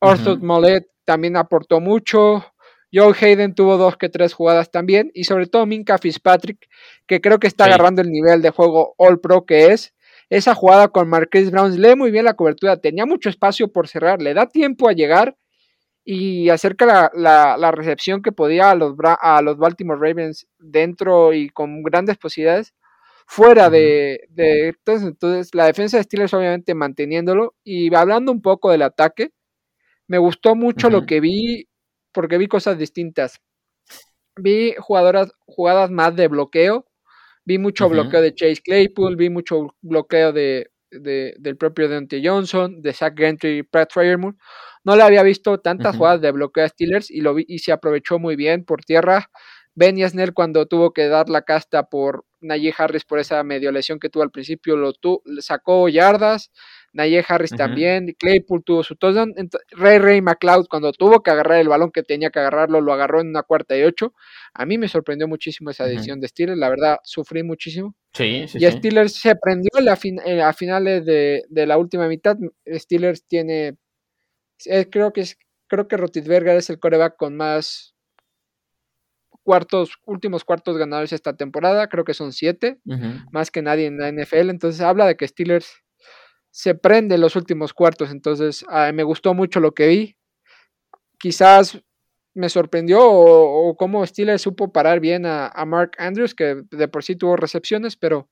[0.00, 2.44] Arthur Mollet también aportó mucho.
[2.92, 5.10] Joe Hayden tuvo dos que tres jugadas también.
[5.14, 6.68] Y sobre todo Minka Fitzpatrick,
[7.06, 9.94] que creo que está agarrando el nivel de juego All Pro que es.
[10.28, 12.76] Esa jugada con Marquise Brown lee muy bien la cobertura.
[12.78, 14.20] Tenía mucho espacio por cerrar.
[14.20, 15.36] Le da tiempo a llegar
[16.04, 21.50] y acerca la, la, recepción que podía a los, a los Baltimore Ravens dentro y
[21.50, 22.74] con grandes posibilidades
[23.26, 28.70] fuera de, de entonces, entonces la defensa de Steelers obviamente manteniéndolo y hablando un poco
[28.70, 29.32] del ataque
[30.06, 31.66] me gustó mucho lo que vi,
[32.16, 33.42] porque vi cosas distintas.
[34.38, 36.86] Vi jugadoras, jugadas más de bloqueo,
[37.44, 42.94] vi mucho bloqueo de Chase Claypool, vi mucho bloqueo de, del propio Deontay Johnson, de
[42.94, 44.38] Zach Gentry y Pratt Firemore.
[44.82, 47.70] No le había visto tantas jugadas de bloqueo a Steelers y, lo vi, y se
[47.70, 49.30] aprovechó muy bien por tierra.
[49.74, 53.98] Ben Yasner cuando tuvo que dar la casta por Najee Harris por esa medio lesión
[53.98, 54.94] que tuvo al principio, lo
[55.40, 56.50] sacó yardas.
[56.96, 59.34] Naye Harris también, Claypool tuvo su touchdown,
[59.72, 63.20] Ray Ray McLeod cuando tuvo que agarrar el balón que tenía que agarrarlo, lo agarró
[63.20, 64.14] en una cuarta y ocho.
[64.54, 67.94] A mí me sorprendió muchísimo esa decisión de Steelers, la verdad sufrí muchísimo.
[68.14, 72.38] Sí, sí, y Steelers se prendió eh, a finales de, la última mitad.
[72.66, 73.76] Steelers tiene,
[74.64, 77.94] eh, creo que es, creo que Rotisberger es el coreback con más
[79.42, 82.80] cuartos, últimos cuartos ganadores esta temporada, creo que son siete,
[83.30, 85.84] más que nadie en la NFL, entonces habla de que Steelers
[86.56, 88.64] se prende los últimos cuartos, entonces
[88.94, 90.16] me gustó mucho lo que vi.
[91.18, 91.82] Quizás
[92.32, 97.14] me sorprendió o, cómo Steelers supo parar bien a, Mark Andrews, que de por sí
[97.14, 98.30] tuvo recepciones, pero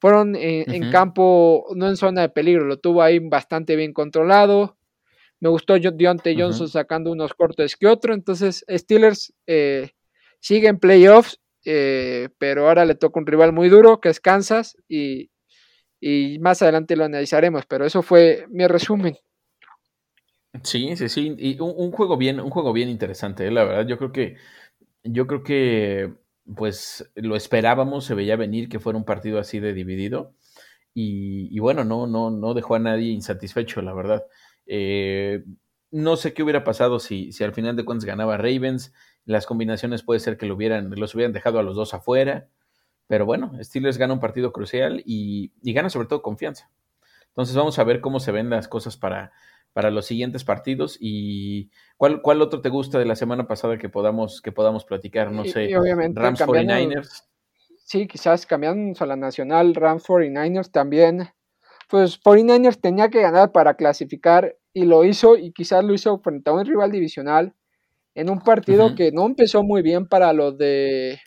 [0.00, 4.76] fueron en, campo, no en zona de peligro, lo tuvo ahí bastante bien controlado.
[5.38, 9.92] Me gustó Deontay Johnson sacando unos cortes que otro, entonces Steelers eh,
[10.40, 14.76] sigue en playoffs, eh, pero ahora le toca un rival muy duro, que es Kansas,
[14.88, 15.30] y,
[16.06, 19.16] y más adelante lo analizaremos, pero eso fue mi resumen.
[20.62, 23.50] Sí, sí, sí, y un, juego bien, un juego bien interesante, ¿eh?
[23.50, 24.36] la verdad, yo creo que,
[25.02, 26.12] yo creo que,
[26.54, 30.34] pues, lo esperábamos, se veía venir que fuera un partido así de dividido,
[30.92, 34.26] y, bueno, no, no, no dejó a nadie insatisfecho, la verdad.
[34.66, 35.42] Eh,
[35.90, 38.92] no sé qué hubiera pasado si, si al final de cuentas ganaba Ravens,
[39.24, 42.48] las combinaciones puede ser que lo hubieran, los hubieran dejado a los dos afuera,
[43.06, 46.70] pero bueno, Steelers gana un partido crucial y, gana sobre todo confianza.
[47.28, 49.32] Entonces vamos a ver cómo se ven las cosas para,
[49.72, 53.88] para los siguientes partidos y cuál, cuál otro te gusta de la semana pasada que
[53.88, 55.68] podamos, que podamos platicar, no sé,
[56.14, 57.24] Rams 49ers.
[57.84, 61.28] Sí, quizás cambiando a la nacional, Rams 49ers también.
[61.90, 66.50] Pues 49ers tenía que ganar para clasificar y lo hizo y quizás lo hizo frente
[66.50, 67.54] a un rival divisional
[68.14, 71.20] en un partido que no empezó muy bien para los de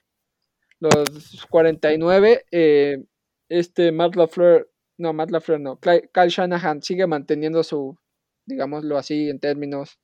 [0.80, 3.04] los 49, eh,
[3.50, 7.98] este Matt LaFleur, no, Matt LaFleur no, Kyle Shanahan sigue manteniendo su,
[8.46, 10.00] digámoslo así en términos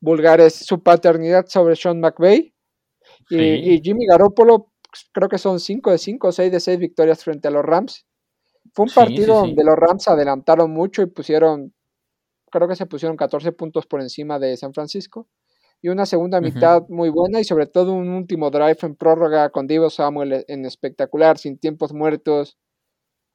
[0.00, 2.52] vulgares, su paternidad sobre Sean McVay.
[3.30, 7.48] Y, Jimmy Garoppolo, pues, creo que son 5 de 5 6 de 6 victorias frente
[7.48, 8.06] a los Rams.
[8.74, 11.74] Fue un partido donde los Rams adelantaron mucho y pusieron,
[12.50, 15.28] creo que se pusieron 14 puntos por encima de San Francisco
[15.82, 19.66] y una segunda mitad muy buena y sobre todo un último drive en prórroga con
[19.66, 22.56] Divo Samuel en espectacular, sin tiempos muertos.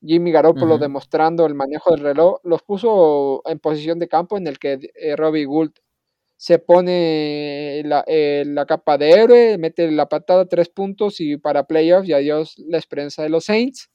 [0.01, 4.60] Jimmy Garoppolo demostrando el manejo del reloj, los puso en posición de campo en el
[4.60, 5.73] que eh, Robbie Gould
[6.38, 11.65] se pone la, eh, la, capa de héroe, mete la patada tres puntos y para
[11.65, 13.89] playoffs y adiós la esperanza de los Saints.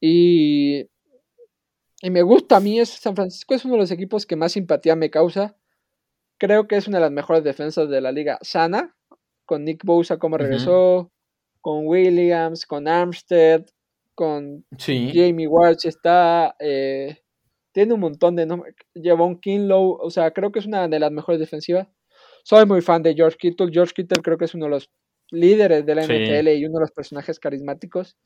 [0.00, 0.88] Y
[2.00, 4.52] y me gusta a mí, es, San Francisco es uno de los equipos que más
[4.52, 5.56] simpatía me causa.
[6.38, 8.94] Creo que es una de las mejores defensas de la liga sana,
[9.44, 11.10] con Nick Bosa como regresó,
[11.60, 13.64] con Williams, con Armstead,
[14.14, 17.18] con Jamie Walsh está, eh,
[17.72, 20.98] tiene un montón de nombres, lleva un Kinlow, o sea, creo que es una de
[20.98, 21.88] las mejores defensivas.
[22.44, 24.90] Soy muy fan de George Kittle, George Kittle creo que es uno de los
[25.30, 28.16] líderes de la NFL y uno de los personajes carismáticos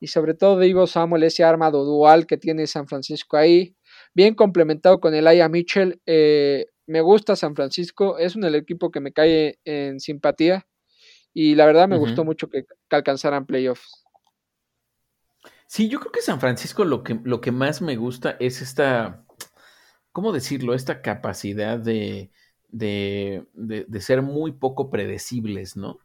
[0.00, 3.76] y sobre todo de Ivo Samuel, ese armado dual que tiene San Francisco ahí,
[4.14, 6.00] bien complementado con el Aya Mitchell.
[6.06, 10.66] Eh, me gusta San Francisco, es un equipo que me cae en simpatía
[11.32, 14.04] y la verdad me gustó mucho que, alcanzaran playoffs.
[15.66, 19.24] Sí, yo creo que San Francisco lo que, lo que más me gusta es esta,
[20.10, 20.74] ¿cómo decirlo?
[20.74, 22.32] Esta capacidad de,
[22.68, 26.00] de, de ser muy poco predecibles, ¿no?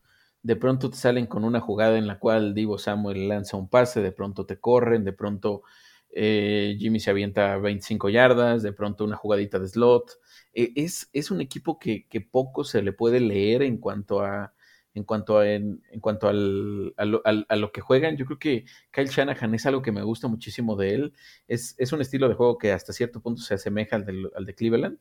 [0.46, 4.04] de pronto te salen con una jugada en la cual Divo Samuel lanza un pase,
[4.04, 5.64] de pronto te corren, de pronto
[6.12, 10.20] eh, Jimmy se avienta 25 yardas, de pronto una jugadita de slot.
[10.56, 14.54] E, es, es, un equipo que, poco se le puede leer en cuanto a
[14.96, 18.16] en cuanto a, en, cuanto al, a, lo, que juegan.
[18.16, 21.14] Yo creo que Kyle Shanahan es algo que me gusta muchísimo de él.
[21.50, 24.56] Es, es un estilo de juego que hasta cierto punto se asemeja al, al de
[24.56, 24.98] Cleveland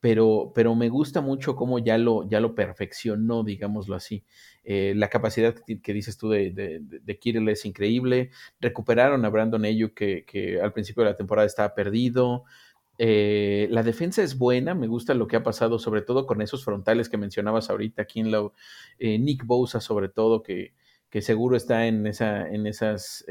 [0.00, 4.24] pero, pero me gusta mucho cómo ya lo, ya lo perfeccionó, digámoslo así.
[4.62, 8.30] Eh, la capacidad que, dices tú de, de, de, Kirill es increíble.
[8.60, 12.44] Recuperaron a Brandon Ayuk, que, que al principio de la temporada estaba perdido.
[12.98, 16.64] Eh, la defensa es buena, me gusta lo que ha pasado, sobre todo con esos
[16.64, 18.52] frontales que mencionabas ahorita, Kinlow,
[18.98, 20.74] eh, Nick Bosa, sobre todo, que,
[21.10, 23.24] que seguro está en, esa, en esas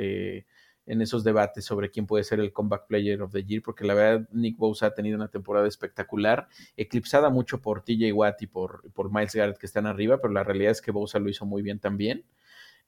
[0.85, 3.93] en esos debates sobre quién puede ser el comeback player of the year, porque la
[3.93, 6.47] verdad Nick Bosa ha tenido una temporada espectacular,
[6.77, 10.43] eclipsada mucho por TJ Watt y por, por Miles Garrett que están arriba, pero la
[10.43, 12.25] realidad es que Bosa lo hizo muy bien también.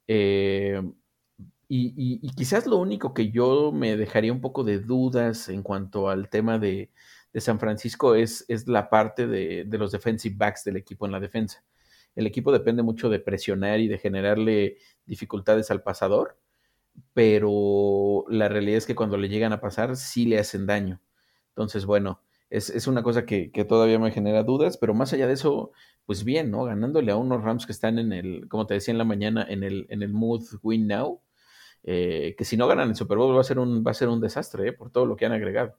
[0.08, 0.82] Eh,
[1.70, 6.30] y, quizás lo único que yo me dejaría un poco de dudas en cuanto al
[6.30, 6.92] tema de,
[7.36, 11.20] San Francisco es, es la parte de, de, los defensive backs del equipo en la
[11.20, 11.64] defensa.
[12.16, 16.40] El equipo depende mucho de presionar y de generarle dificultades al pasador
[17.14, 21.02] pero la realidad es que cuando le llegan a pasar sí le hacen daño.
[21.50, 25.72] Entonces, bueno, es, una cosa que, todavía me genera dudas, pero más allá de eso,
[26.06, 26.64] pues bien, ¿no?
[26.64, 29.64] Ganándole a unos Rams que están en el, como te decía en la mañana, en
[29.64, 31.22] el, en el mood win now,
[31.84, 34.10] eh, que si no ganan el Super Bowl va a ser un, va a ser
[34.10, 34.74] un desastre, ¿eh?
[34.74, 35.78] Por todo lo que han agregado.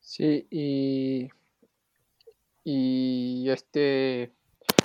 [0.00, 1.30] Sí, y,
[2.64, 4.32] y este,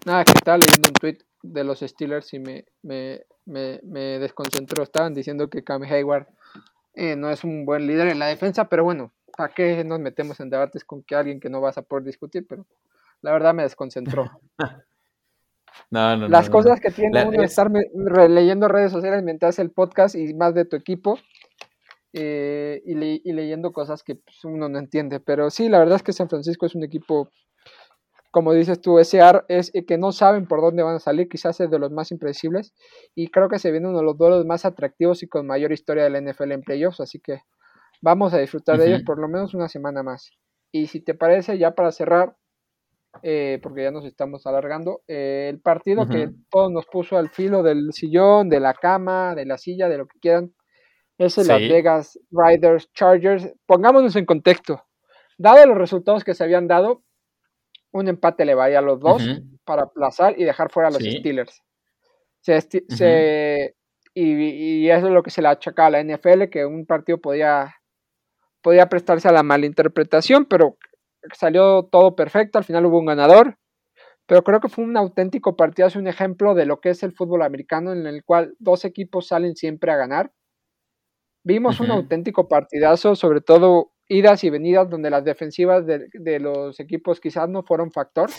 [0.05, 4.83] nada, que estaba leyendo un tweet de los Steelers y me, me, me, me desconcentró.
[4.83, 6.27] Estaban diciendo que Cam Hayward
[6.93, 10.39] eh, no es un buen líder en la defensa, pero bueno, ¿para qué nos metemos
[10.39, 12.45] en debates con que alguien que no vas a poder discutir?
[12.47, 12.65] Pero
[13.21, 14.29] la verdad me desconcentró.
[15.91, 17.71] no, no, Las cosas que tiene uno de estar
[18.29, 21.19] leyendo redes sociales mientras el podcast y más de tu equipo.
[22.13, 25.19] Eh, y, y, leyendo cosas que pues, uno no entiende.
[25.19, 27.29] Pero sí, la verdad es que San Francisco es un equipo
[28.37, 31.59] como dices tú, ese AR es que no saben por dónde van a salir, quizás
[31.59, 32.71] es de los más impredecibles,
[33.15, 36.03] y creo que se viene uno de los duelos más atractivos y con mayor historia
[36.03, 37.41] del NFL en playoffs, así que
[37.99, 40.29] vamos a disfrutar de ellos por lo menos una semana más.
[40.71, 42.35] Y si te parece, ya para cerrar,
[43.23, 47.63] eh, porque ya nos estamos alargando, eh, el partido que todos nos puso al filo
[47.63, 50.53] del sillón, de la cama, de la silla, de lo que quieran,
[51.17, 53.51] es el Las Vegas Riders Chargers.
[53.65, 54.83] Pongámonos en contexto.
[55.37, 57.03] Dado los resultados que se habían dado,
[57.91, 59.23] un empate le vaya a los dos
[59.63, 61.61] para aplazar y dejar fuera a los Steelers.
[64.13, 67.75] y, eso es lo que se le achaca a la NFL, que un partido podía,
[68.61, 70.77] podía prestarse a la malinterpretación, pero
[71.33, 73.57] salió todo perfecto, al final hubo un ganador.
[74.27, 77.13] Pero creo que fue un auténtico partido, es un ejemplo de lo que es el
[77.13, 80.31] fútbol americano, en el cual dos equipos salen siempre a ganar.
[81.43, 87.21] Vimos un auténtico partidazo, sobre todo idas y venidas donde las defensivas de, los equipos
[87.21, 88.29] quizás no fueron factor,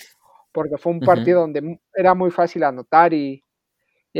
[0.52, 3.42] porque fue un partido donde era muy fácil anotar y,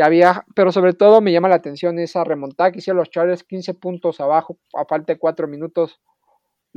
[0.01, 3.75] había, pero sobre todo me llama la atención esa remontada que hicieron los Chargers 15
[3.75, 6.01] puntos abajo a falta de 4 minutos.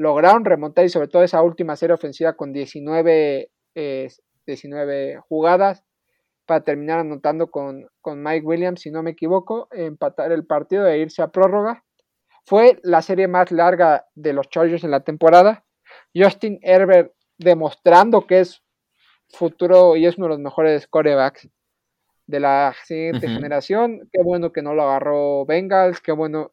[0.01, 3.51] Lograron remontar y sobre todo esa última serie ofensiva con 19,
[4.47, 5.83] 19 jugadas
[6.47, 10.97] para terminar anotando con, con Mike Williams, si no me equivoco, empatar el partido e
[10.97, 11.83] irse a prórroga.
[12.45, 15.65] Fue la serie más larga de los Chargers en la temporada.
[16.15, 18.63] Justin Herbert demostrando que es
[19.29, 21.47] futuro y es uno de los mejores corebacks
[22.25, 24.09] de la siguiente generación.
[24.11, 26.49] Qué bueno que no lo agarró Bengals, qué bueno.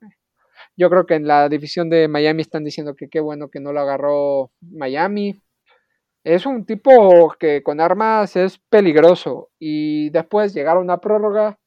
[0.79, 3.73] Yo creo que en la división de Miami están diciendo que qué bueno que no
[3.75, 5.43] lo agarró Miami.
[6.25, 11.59] Es un tipo que con armas es peligroso y después llegaron a una prórroga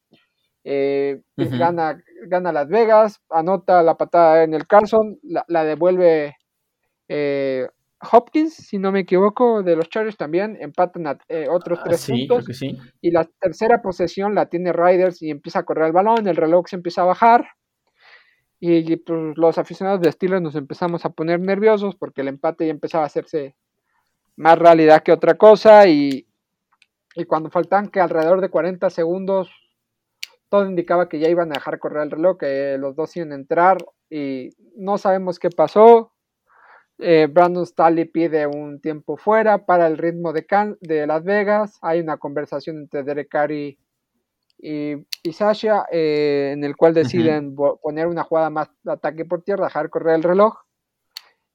[0.64, 6.38] Eh, gana, gana Las Vegas, anota la patada en el Carson, la, devuelve
[7.10, 7.68] eh,
[8.12, 12.46] Hopkins, si no me equivoco, de los Chargers también, empatan eh, otros ah, tres puntos.
[13.02, 16.68] Y la tercera posesión la tiene Riders y empieza a correr el balón, el reloj
[16.68, 17.48] se empieza a bajar.
[18.64, 22.72] Y, pues, los aficionados de Steelers nos empezamos a poner nerviosos porque el empate ya
[22.72, 23.56] empezaba a hacerse
[24.36, 25.88] más realidad que otra cosa.
[25.88, 26.28] Y,
[27.16, 29.50] y cuando faltan que alrededor de 40 segundos
[30.52, 33.36] todo indicaba que ya iban a dejar correr el reloj, que los dos iban a
[33.36, 33.78] entrar
[34.10, 36.12] y no sabemos qué pasó.
[37.00, 40.46] Eh, Brandon Staley pide un tiempo fuera para el ritmo de,
[40.82, 41.80] de Las Vegas.
[41.82, 43.80] Hay una conversación entre Derek Carr y,
[45.32, 49.90] Sasha eh, en el cual deciden poner una jugada más de ataque por tierra, dejar
[49.90, 50.56] correr el reloj.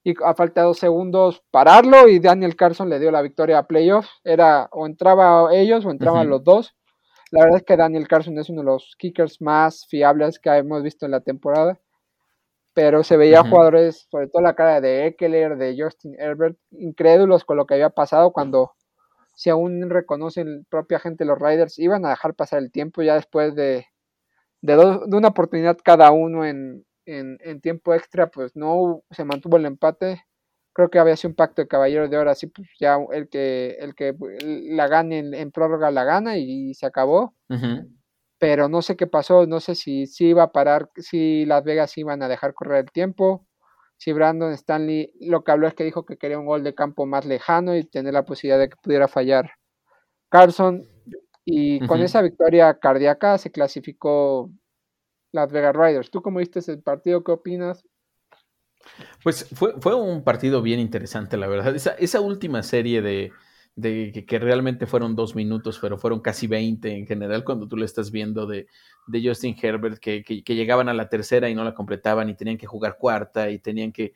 [0.03, 3.67] Y a falta de dos segundos pararlo y Daniel Carson le dio la victoria a
[3.67, 4.09] playoffs.
[4.23, 6.75] Era o entraba ellos o entraban los dos.
[7.31, 10.81] La verdad es que Daniel Carson es uno de los kickers más fiables que hemos
[10.81, 11.79] visto en la temporada.
[12.73, 17.57] Pero se veía jugadores, sobre todo la cara de Eckler, de Justin Herbert, incrédulos con
[17.57, 18.73] lo que había pasado cuando,
[19.37, 23.55] si aún reconocen propia gente los Riders, iban a dejar pasar el tiempo ya después
[23.55, 23.85] de,
[24.61, 29.57] de, de una oportunidad cada uno en, en, en, tiempo extra, pues no se mantuvo
[29.57, 30.23] el empate
[30.77, 33.77] creo que había sido un pacto de caballeros de ahora sí, pues ya el que,
[33.79, 34.13] el que
[34.69, 37.33] la gane en, prórroga la gana y, se acabó.
[38.37, 41.97] Pero no sé qué pasó, no sé si, si iba a parar, si Las Vegas
[41.97, 43.46] iban a dejar correr el tiempo,
[43.97, 47.05] si Brandon Stanley lo que habló es que dijo que quería un gol de campo
[47.05, 49.51] más lejano y tener la posibilidad de que pudiera fallar
[50.29, 50.83] Carson.
[51.45, 54.51] Y con esa victoria cardíaca se clasificó
[55.31, 56.11] Las Vegas Riders.
[56.11, 57.23] ¿Tú cómo viste ese partido?
[57.23, 57.85] ¿Qué opinas?
[59.23, 61.73] Pues fue, fue un partido bien interesante, la verdad.
[61.73, 63.31] Esa, esa última serie de,
[63.77, 67.85] de que, realmente fueron dos minutos, pero fueron casi 20 en general cuando tú le
[67.85, 68.65] estás viendo de,
[69.05, 72.57] de Justin Herbert, que, que, llegaban a la tercera y no la completaban y tenían
[72.57, 74.13] que jugar cuarta y tenían que...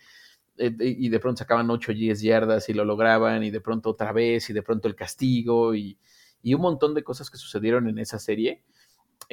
[0.57, 3.91] Eh, y de pronto sacaban 8 o 10 yardas y lo lograban y de pronto
[3.91, 5.95] otra vez y de pronto el castigo y,
[6.41, 8.63] y un montón de cosas que sucedieron en esa serie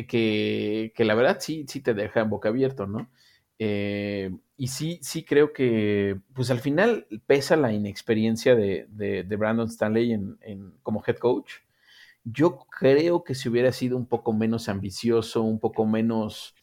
[0.06, 3.10] que, que la verdad sí, sí te deja en boca abierto, ¿no?
[3.58, 9.68] Eh, y sí, sí creo que, pues al final pesa la inexperiencia de, de, Brandon
[9.68, 11.54] Stanley en, como head coach.
[12.24, 16.54] Yo creo que si hubiera sido un poco menos ambicioso, un poco menos,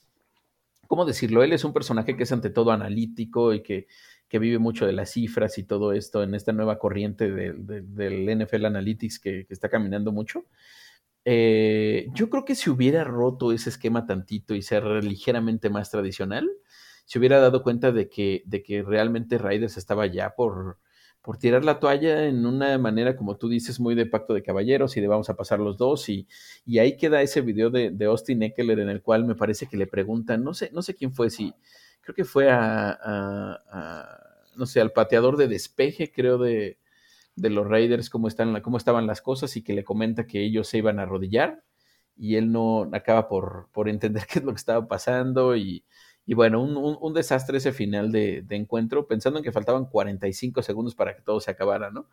[0.88, 1.44] ¿cómo decirlo?
[1.44, 3.88] Él es un personaje que es ante todo analítico y que,
[4.28, 8.66] que vive mucho de las cifras y todo esto en esta nueva corriente del NFL
[8.66, 10.46] Analytics que, que está caminando mucho.
[11.26, 16.48] Eh, yo creo que si hubiera roto ese esquema tantito y ser ligeramente más tradicional,
[17.06, 20.80] se hubiera dado cuenta de que, de que realmente Raiders estaba ya por,
[21.22, 24.98] por tirar la toalla en una manera, como tú dices, muy de pacto de caballeros
[24.98, 26.10] y de vamos a pasar los dos.
[26.10, 26.28] Y,
[26.66, 29.78] y ahí queda ese video de, de, Austin Eckler en el cual me parece que
[29.78, 31.54] le preguntan, no sé, no sé quién fue, si
[32.02, 33.10] creo que fue a,
[34.56, 36.78] no sé, al pateador de despeje, creo, de,
[37.36, 40.68] de los Raiders, cómo, están, cómo estaban las cosas y que le comenta que ellos
[40.68, 41.64] se iban a arrodillar
[42.16, 45.84] y él no acaba por, por entender qué es lo que estaba pasando y
[46.28, 51.16] y bueno, un, desastre ese final de, encuentro, pensando en que faltaban 45 segundos para
[51.16, 52.10] que todo se acabara, ¿no?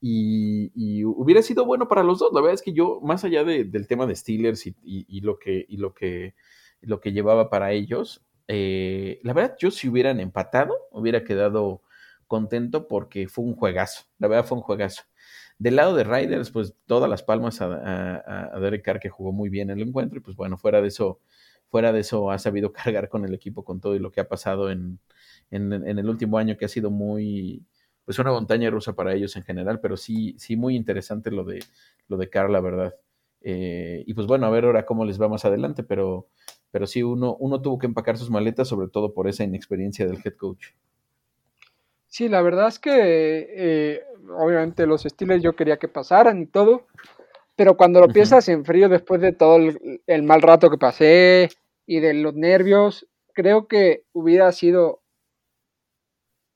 [0.00, 2.32] Y, hubiera sido bueno para los dos.
[2.32, 5.76] La verdad es que yo, más allá del tema de Steelers y, lo que, y
[5.76, 6.34] lo, que,
[6.80, 11.82] lo que llevaba para ellos, eh, la verdad, yo si hubieran empatado, hubiera quedado
[12.26, 14.04] contento porque fue un juegazo.
[14.18, 15.02] La verdad fue un juegazo.
[15.58, 19.68] Del lado de Riders, pues todas las palmas a Derek Carr que jugó muy bien
[19.68, 21.20] el encuentro y pues bueno, fuera de eso
[21.70, 24.28] fuera de eso ha sabido cargar con el equipo con todo y lo que ha
[24.28, 24.98] pasado en,
[25.50, 27.64] en, el último año que ha sido muy
[28.04, 31.60] pues una montaña rusa para ellos en general, pero sí, sí muy interesante lo de
[32.08, 32.96] lo de Carl, la verdad.
[33.42, 36.26] Eh, y pues bueno, a ver ahora cómo les va más adelante, pero,
[36.70, 40.18] pero sí uno, uno tuvo que empacar sus maletas, sobre todo por esa inexperiencia del
[40.24, 40.68] head coach.
[42.08, 42.90] Sí, la verdad es que
[43.48, 44.02] eh,
[44.36, 46.86] obviamente los estilos yo quería que pasaran y todo,
[47.60, 51.50] pero cuando lo piensas en frío después de todo el, mal rato que pasé
[51.84, 55.02] y de los nervios, creo que hubiera sido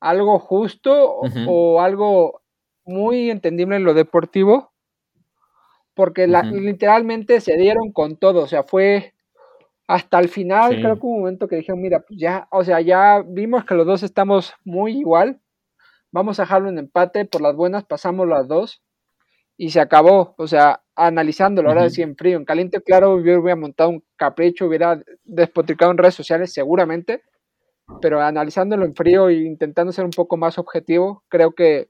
[0.00, 2.40] algo justo o, algo
[2.86, 4.72] muy entendible en lo deportivo,
[5.92, 9.12] porque literalmente se dieron con todo, o sea, fue
[9.86, 13.22] hasta el final, creo que un momento que dijeron, mira, pues ya, o sea, ya
[13.26, 15.38] vimos que los dos estamos muy igual,
[16.10, 18.82] vamos a dejarlo en empate, por las buenas pasamos las dos
[19.56, 20.34] y se acabó.
[20.38, 24.66] O sea, analizándolo, ahora decía en frío, en caliente, claro, yo hubiera montado un capricho,
[24.66, 27.22] hubiera despotricado en redes sociales seguramente,
[28.00, 31.88] pero analizándolo en frío e intentando ser un poco más objetivo, creo que,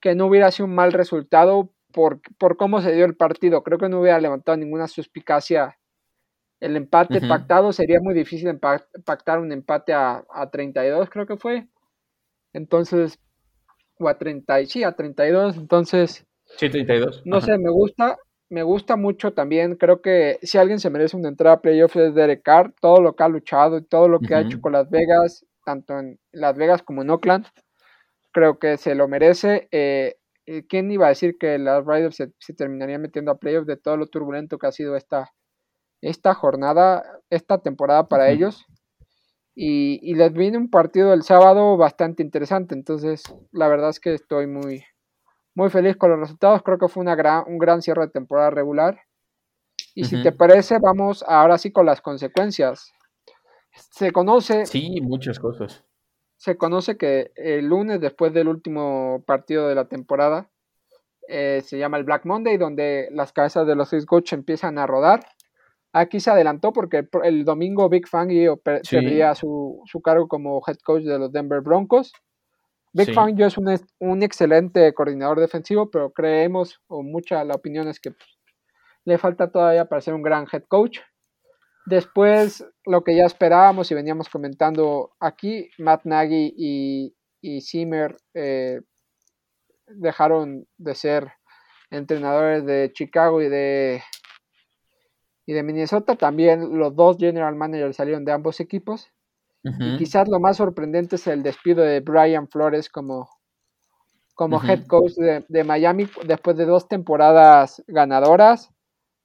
[0.00, 3.62] que no hubiera sido un mal resultado por, por cómo se dio el partido.
[3.62, 5.78] Creo que no hubiera levantado ninguna suspicacia
[6.60, 8.58] El empate pactado sería muy difícil
[9.04, 11.68] pactar un empate a, a 32, creo que fue.
[12.52, 13.18] Entonces,
[13.98, 16.27] o a 30, sí, a 32, entonces...
[16.56, 17.22] Sí, 32.
[17.24, 18.18] No sé, me gusta,
[18.48, 22.14] me gusta mucho también, creo que si alguien se merece una entrada a playoffs es
[22.14, 24.88] Derek Carr, todo lo que ha luchado y todo lo que ha hecho con Las
[24.90, 27.46] Vegas, tanto en Las Vegas como en Oakland,
[28.32, 29.68] creo que se lo merece.
[29.70, 30.16] Eh,
[30.68, 34.06] ¿Quién iba a decir que las Riders se, terminarían metiendo a playoffs de todo lo
[34.06, 35.34] turbulento que ha sido esta,
[36.00, 38.64] esta jornada, esta temporada para ellos?
[39.54, 44.46] Y, les viene un partido el sábado bastante interesante, entonces la verdad es que estoy
[44.46, 44.84] muy,
[45.58, 48.50] muy feliz con los resultados, creo que fue una gran, un gran cierre de temporada
[48.50, 49.00] regular.
[49.94, 52.92] Y si te parece, vamos ahora sí con las consecuencias.
[53.90, 54.64] Se conoce...
[54.66, 55.84] Sí, muchas cosas
[56.38, 60.48] se conoce que el lunes, después del último partido de la temporada,
[61.26, 64.86] eh, se llama el Black Monday, donde las cabezas de los seis coaches empiezan a
[64.86, 65.20] rodar.
[65.92, 71.18] Aquí se adelantó porque el, domingo Big Fangio perdía su, cargo como head coach de
[71.18, 72.12] los Denver Broncos.
[72.98, 78.00] Big Fangio es un, un, excelente coordinador defensivo, pero creemos, o mucha la opinión es
[78.00, 78.14] que
[79.04, 80.98] le falta todavía para ser un gran head coach.
[81.86, 88.80] Después, lo que ya esperábamos y veníamos comentando aquí, Matt Nagy y, y Zimmer eh,
[89.86, 91.32] dejaron de ser
[91.90, 94.02] entrenadores de Chicago y de,
[95.46, 96.16] y de Minnesota.
[96.16, 99.08] También los dos general managers salieron de ambos equipos.
[99.62, 103.28] Y quizás lo más sorprendente es el despido de Brian Flores como,
[104.34, 108.70] como head coach de, de, Miami después de dos temporadas ganadoras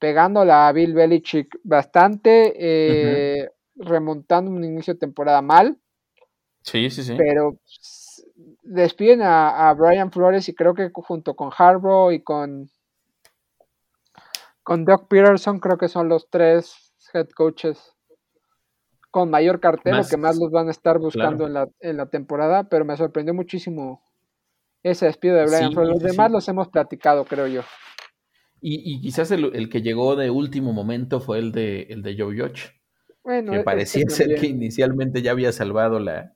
[0.04, 5.78] pegándola a Bill Belichick bastante, eh, remontando un inicio de temporada mal.
[6.62, 7.16] Sí, sí, sí.
[7.18, 7.58] Pero
[8.64, 12.70] despiden a, Brian Flores y creo que junto con Harbaugh y con,
[14.62, 17.94] con Doc Peterson creo que son los tres head coaches
[19.14, 22.64] con mayor cartel, que más los van a estar buscando en, la, en, la, temporada,
[22.68, 24.02] pero me sorprendió muchísimo
[24.82, 25.92] ese despido de Brian Flores.
[25.92, 27.62] Los demás los hemos platicado, creo yo.
[28.60, 32.72] Y, quizás el, que llegó de último momento fue el de, el de Joe Judge.
[33.24, 36.34] Bueno, que parecía ser que inicialmente ya había salvado la,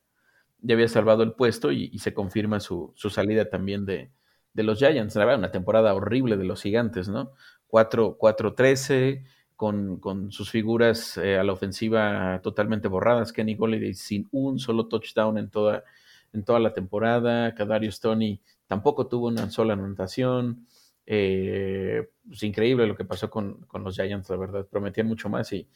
[0.59, 4.11] ya había salvado el puesto y, se confirma su, su, salida también de,
[4.53, 5.15] de los Giants.
[5.15, 7.31] Una temporada horrible de los gigantes, ¿no?
[7.69, 9.23] 4-13,
[9.57, 13.33] con, con, sus figuras eh, a la ofensiva totalmente borradas.
[13.33, 15.83] Kenny Golladay sin un solo touchdown en toda,
[16.31, 17.53] en toda la temporada.
[17.55, 20.67] Kadarius Tony tampoco tuvo una sola anotación.
[21.07, 24.67] Eh, es pues, increíble lo que pasó con, los Giants, la verdad.
[24.67, 25.67] Prometían mucho más y,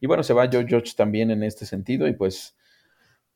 [0.00, 2.56] y bueno, se va Joe George también en este sentido y pues,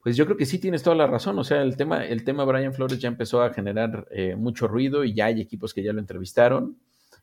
[0.03, 1.39] pues yo creo que sí tienes toda la razón.
[1.39, 5.05] O sea, el tema, el tema Brian Flores ya empezó a generar eh, mucho ruido
[5.05, 6.77] y ya hay equipos que ya lo entrevistaron.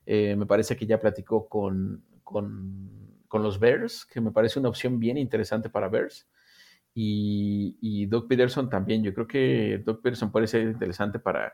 [0.06, 5.00] Eh, me parece que ya platicó con, con, los Bears, que me parece una opción
[5.00, 6.28] bien interesante para Bears.
[6.94, 9.04] Y, y Doug Peterson también.
[9.04, 11.54] Yo creo que Doug Peterson puede ser interesante para,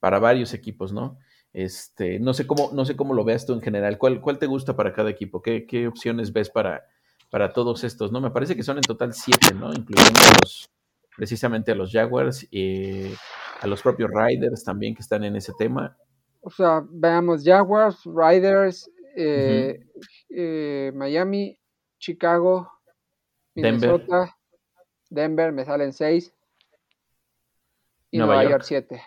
[0.00, 1.18] para varios equipos, ¿no?
[1.52, 3.98] Este, no sé cómo, no sé cómo lo veas tú en general.
[3.98, 5.42] ¿Cuál, cuál te gusta para cada equipo?
[5.42, 6.84] ¿Qué, qué opciones ves para,
[7.30, 8.10] para todos estos?
[8.10, 8.20] ¿no?
[8.20, 9.72] Me parece que son en total siete, ¿no?
[9.72, 10.20] Incluyendo
[11.16, 13.12] precisamente a los Jaguars y
[13.60, 15.96] a los propios Riders también que están en ese tema.
[16.40, 19.80] O sea, veamos Jaguars, Riders, eh,
[20.30, 21.58] eh, Miami,
[21.98, 22.70] Chicago,
[23.54, 24.36] Minnesota,
[25.08, 26.34] Denver, me salen seis.
[28.10, 29.02] Y Nueva, York siete.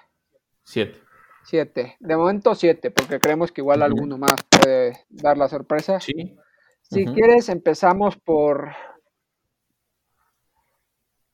[0.64, 1.00] Siete.
[1.44, 1.96] Siete.
[2.00, 6.00] De momento siete, porque creemos que igual alguno más puede dar la sorpresa.
[6.00, 6.36] Sí.
[6.82, 8.72] Si quieres, empezamos por,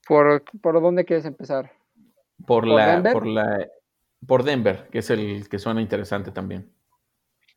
[0.07, 0.43] por.
[0.61, 1.71] ¿Por dónde quieres empezar?
[2.45, 2.87] Por, la.
[2.87, 3.13] Denver?
[3.13, 3.67] Por la.
[4.27, 6.71] Por Denver, que es el que suena interesante también.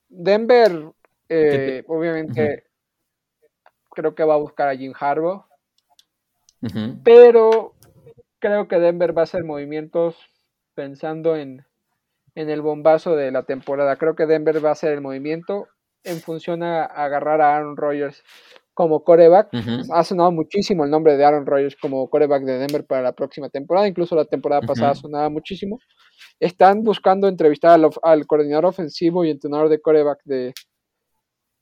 [0.09, 0.93] Denver,
[1.29, 2.65] eh, obviamente,
[3.91, 5.45] creo que va a buscar a Jim Harbaugh.
[7.05, 7.75] Pero
[8.39, 10.17] creo que Denver va a hacer movimientos
[10.75, 11.65] pensando en
[12.35, 13.97] en el bombazo de la temporada.
[13.97, 15.69] Creo que Denver va a hacer el movimiento
[16.03, 18.23] en función a agarrar a Aaron Rodgers
[18.75, 19.51] como coreback.
[19.93, 23.49] Ha sonado muchísimo el nombre de Aaron Rodgers como coreback de Denver para la próxima
[23.49, 23.87] temporada.
[23.87, 25.79] Incluso la temporada pasada sonaba muchísimo.
[26.41, 30.53] Están buscando entrevistar al, coordinador ofensivo y entrenador de coreback de,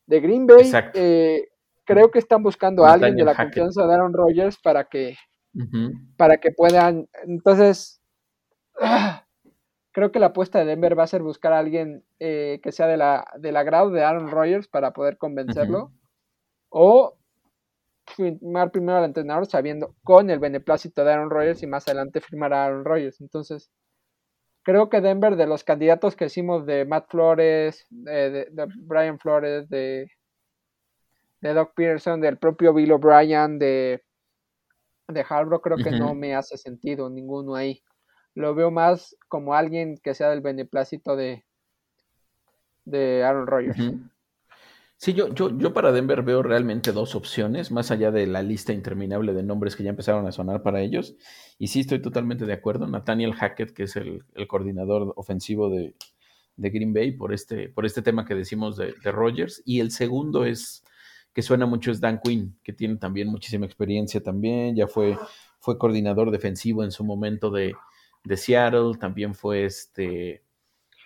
[0.06, 0.70] de Green Bay.
[0.94, 1.48] Eh,
[1.84, 5.16] creo que están buscando a alguien de la confianza de Aaron Rodgers para que,
[6.16, 7.08] para que puedan.
[7.24, 8.00] Entonces,
[9.92, 12.86] creo que la apuesta de Denver va a ser buscar a alguien eh, que sea
[12.86, 15.92] de la, del agrado de Aaron Rodgers para poder convencerlo.
[16.68, 17.18] O
[18.16, 22.52] firmar primero al entrenador sabiendo con el beneplácito de Aaron Rodgers y más adelante firmar
[22.52, 23.20] a Aaron Rodgers.
[23.20, 23.70] Entonces,
[24.62, 30.10] creo que Denver, de los candidatos que hicimos de Matt Flores, de, Brian Flores, de,
[31.40, 34.02] de Doc Peterson, del propio Bill O'Brien, de,
[35.08, 37.82] de Harbaugh, creo que no me hace sentido ninguno ahí.
[38.34, 41.44] Lo veo más como alguien que sea del beneplácito de,
[42.84, 43.92] de Aaron Rodgers.
[45.02, 48.72] Sí, yo, yo, yo para Denver veo realmente dos opciones, más allá de la lista
[48.72, 51.16] interminable de nombres que ya empezaron a sonar para ellos.
[51.58, 52.86] Y sí estoy totalmente de acuerdo.
[52.86, 55.96] Nathaniel Hackett, que es el, coordinador ofensivo de,
[56.56, 59.60] Green Bay, por este, por este tema que decimos de, de Rogers.
[59.64, 60.84] Y el segundo es,
[61.32, 64.76] que suena mucho, es Dan Quinn, que tiene también muchísima experiencia también.
[64.76, 65.18] Ya fue,
[65.58, 67.74] fue coordinador defensivo en su momento de,
[68.22, 70.44] de Seattle, también fue este...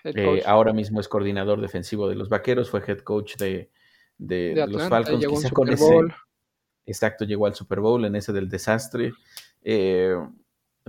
[0.04, 3.70] Eh, ahora mismo es coordinador defensivo de los Vaqueros, fue head coach de,
[4.18, 5.86] de, los Falcons, quizá con ese.
[6.86, 9.12] Exacto, llegó al Super Bowl en ese del desastre.
[9.62, 10.14] Eh,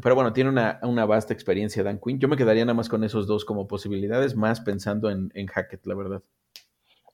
[0.01, 2.19] pero bueno, tiene una, vasta experiencia Dan Quinn.
[2.19, 5.95] Yo me quedaría nada más con esos dos como posibilidades, más pensando en, Hackett, la
[5.95, 6.23] verdad.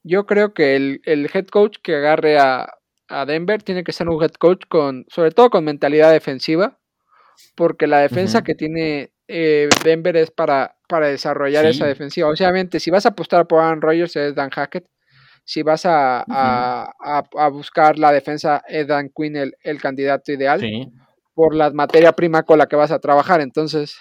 [0.03, 2.77] Yo creo que el, head coach que agarre a,
[3.25, 6.79] Denver tiene que ser un head coach con, sobre todo con mentalidad defensiva,
[7.55, 12.27] porque la defensa que tiene eh, Denver es para, para desarrollar esa defensiva.
[12.27, 14.87] Obviamente, si vas a apostar por Aaron Rodgers es Dan Hackett,
[15.45, 20.61] si vas a, a, buscar la defensa, Dan Quinn el, el candidato ideal
[21.33, 23.41] por la materia prima con la que vas a trabajar.
[23.41, 23.97] Entonces,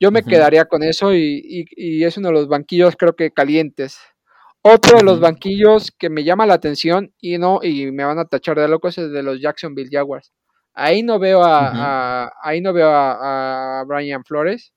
[0.00, 3.98] yo me quedaría con eso y, y, es uno de los banquillos creo que calientes.
[4.62, 8.24] Otro de los banquillos que me llama la atención y no y me van a
[8.24, 10.32] tachar de locos es el de los Jacksonville Jaguars.
[10.74, 14.72] Ahí no veo a, ahí no veo a, Brian Flores.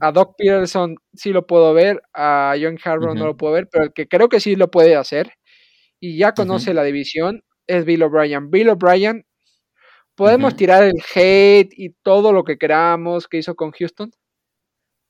[0.00, 3.84] A Doc Peterson sí lo puedo ver, a John Harbaugh no lo puedo ver, pero
[3.84, 5.32] el que creo que sí lo puede hacer
[6.00, 8.50] y ya conoce la división es Bill O'Brien.
[8.50, 9.24] Bill O'Brien,
[10.14, 14.10] podemos tirar el hate y todo lo que queramos que hizo con Houston,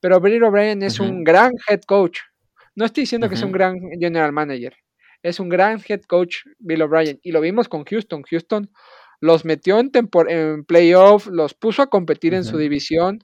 [0.01, 2.20] pero Bill O'Brien es un gran head coach.
[2.74, 4.76] No estoy diciendo que es un gran general manager,
[5.22, 8.22] es un gran head coach Bill O'Brien y lo vimos con Houston.
[8.22, 8.70] Houston
[9.20, 9.91] los metió en,
[10.29, 13.20] en playoff, los puso a competir en su división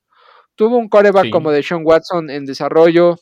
[0.55, 3.17] Tuvo un coreback como de Sean Watson en desarrollo.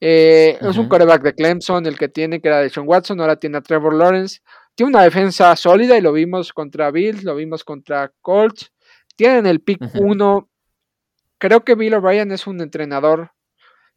[0.00, 3.36] Eh, es un coreback de Clemson el que tiene, que era de Sean Watson, ahora
[3.36, 4.40] tiene a Trevor Lawrence.
[4.74, 8.72] Tiene una defensa sólida y lo vimos contra Bills, lo vimos contra Colts.
[9.16, 10.48] Tienen el pick 1.
[11.38, 13.30] Creo que Bill O'Brien es un entrenador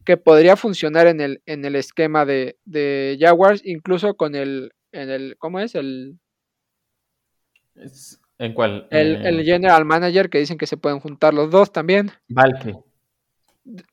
[0.04, 5.10] que podría funcionar en el, en el esquema de, de Jaguars, incluso con el, en
[5.10, 5.74] el, ¿cómo es?
[5.74, 6.18] El,
[8.40, 8.86] ¿En cuál?
[8.90, 12.10] El, el, general manager que dicen que se pueden juntar los dos también.
[12.26, 12.74] Barkley.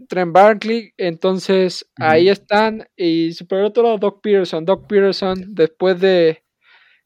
[0.07, 2.87] Trent Barkley, entonces ahí están.
[2.95, 4.63] Y por otro lado, Doc Peterson.
[4.63, 6.43] Doc Peterson, después de,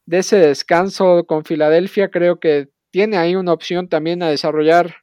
[0.06, 4.98] ese descanso con Filadelfia, creo que tiene ahí una opción también a desarrollar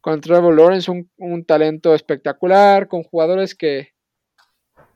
[0.00, 3.88] con Trevor Lawrence, un, talento espectacular, con jugadores que,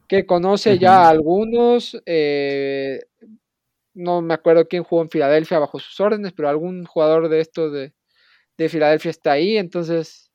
[0.07, 2.01] que conoce ya algunos.
[2.07, 3.01] Eh,
[3.95, 7.73] no me acuerdo quién jugó en Filadelfia bajo sus órdenes, pero algún jugador de estos
[7.73, 7.93] de,
[8.69, 10.31] Filadelfia está ahí, entonces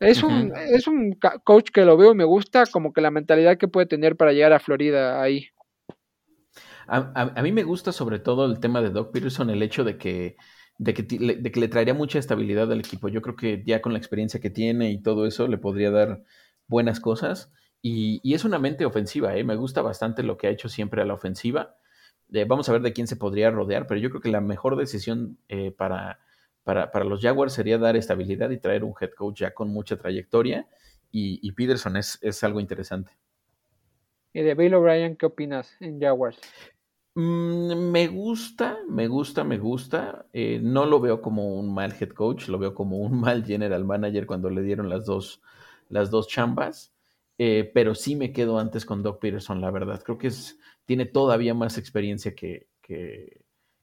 [0.00, 3.56] es un, es un coach que lo veo y me gusta, como que la mentalidad
[3.56, 5.46] que puede tener para llegar a Florida ahí.
[6.88, 10.36] A, mí me gusta sobre todo el tema de Doc Peterson, el hecho de que,
[10.76, 13.08] de que, le traería mucha estabilidad al equipo.
[13.08, 16.24] Yo creo que ya con la experiencia que tiene y todo eso le podría dar
[16.66, 17.52] buenas cosas.
[17.80, 19.44] Y, y es una mente ofensiva, ¿eh?
[19.44, 21.76] me gusta bastante lo que ha hecho siempre a la ofensiva
[22.46, 25.38] vamos a ver de quién se podría rodear, pero yo creo que la mejor decisión
[25.48, 26.20] eh, para,
[26.64, 30.68] para, los Jaguars sería dar estabilidad y traer un head coach ya con mucha trayectoria.
[31.12, 33.10] Y, Peterson es, es, algo interesante.
[34.32, 36.38] ¿Y de Bill O'Brien qué opinas en Jaguars?
[37.14, 40.26] Mm, me gusta, me gusta, me gusta.
[40.32, 43.84] Eh, no lo veo como un mal head coach, lo veo como un mal general
[43.84, 45.42] manager cuando le dieron las dos,
[45.88, 46.94] las dos chambas.
[47.38, 50.02] Eh, pero sí me quedo antes con Doc Peterson, la verdad.
[50.04, 52.66] Creo que es, tiene todavía más experiencia que,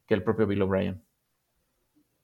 [0.07, 1.03] el propio Bill O'Brien.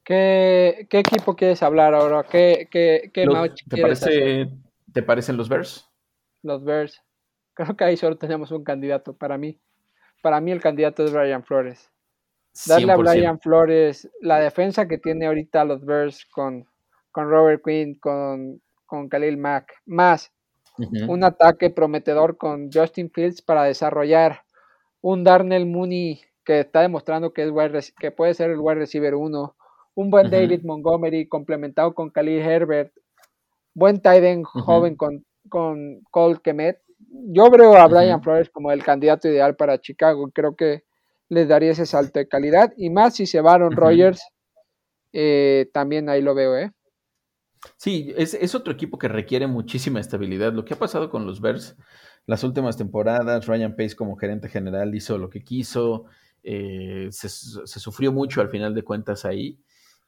[0.04, 2.24] ¿Qué, equipo quieres hablar ahora?
[2.24, 3.26] ¿Qué, qué, qué
[3.70, 4.50] ¿te, parece,
[4.92, 5.90] ¿Te parecen los Bears?
[6.42, 7.02] Los Bears.
[7.54, 9.60] Creo que ahí solo tenemos un candidato para mí.
[10.22, 11.90] Para mí el candidato es Brian Flores.
[12.68, 16.66] Darle a Brian Flores la defensa que tiene ahorita los Bears con,
[17.12, 20.32] con Robert Quinn, con, con Khalil Mack, más
[20.78, 24.43] un ataque prometedor con Justin Fields para desarrollar
[25.04, 27.44] un Darnell Mooney que está demostrando que,
[27.74, 29.56] es que puede ser el wide receiver 1,
[29.96, 32.94] un buen David Montgomery complementado con Khalil Herbert,
[33.74, 36.82] buen tight joven con, con Cole Kemet.
[37.10, 40.32] Yo veo a Brian Flores como el candidato ideal para Chicago.
[40.34, 40.84] Creo que
[41.30, 42.74] les daría ese salto de calidad.
[42.78, 44.26] Y más si se va Aaron Rodgers,
[45.12, 46.72] eh, también ahí lo veo, ¿eh?
[47.78, 50.54] Sí, es, es, otro equipo que requiere muchísima estabilidad.
[50.54, 51.78] Lo que ha pasado con los Bears
[52.26, 56.06] las últimas temporadas, Ryan Pace como gerente general hizo lo que quiso,
[56.44, 59.60] eh, se, sufrió mucho al final de cuentas ahí.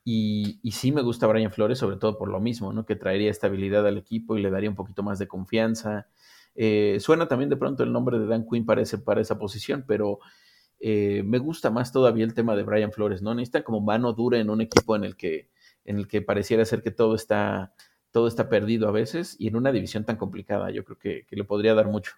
[0.07, 2.85] Y, sí me gusta Brian Flores, sobre todo por lo mismo, ¿no?
[2.85, 6.07] Que traería estabilidad al equipo y le daría un poquito más de confianza.
[6.53, 10.19] Eh, suena también de pronto el nombre de Dan Quinn para, esa posición, pero
[10.79, 13.33] eh, me gusta más todavía el tema de Brian Flores, ¿no?
[13.33, 15.49] Necesita como mano dura en un equipo en el que,
[15.85, 17.73] en el que pareciera ser que todo está,
[18.15, 21.43] todo está perdido a veces y en una división tan complicada, yo creo que, le
[21.43, 22.13] podría dar mucho.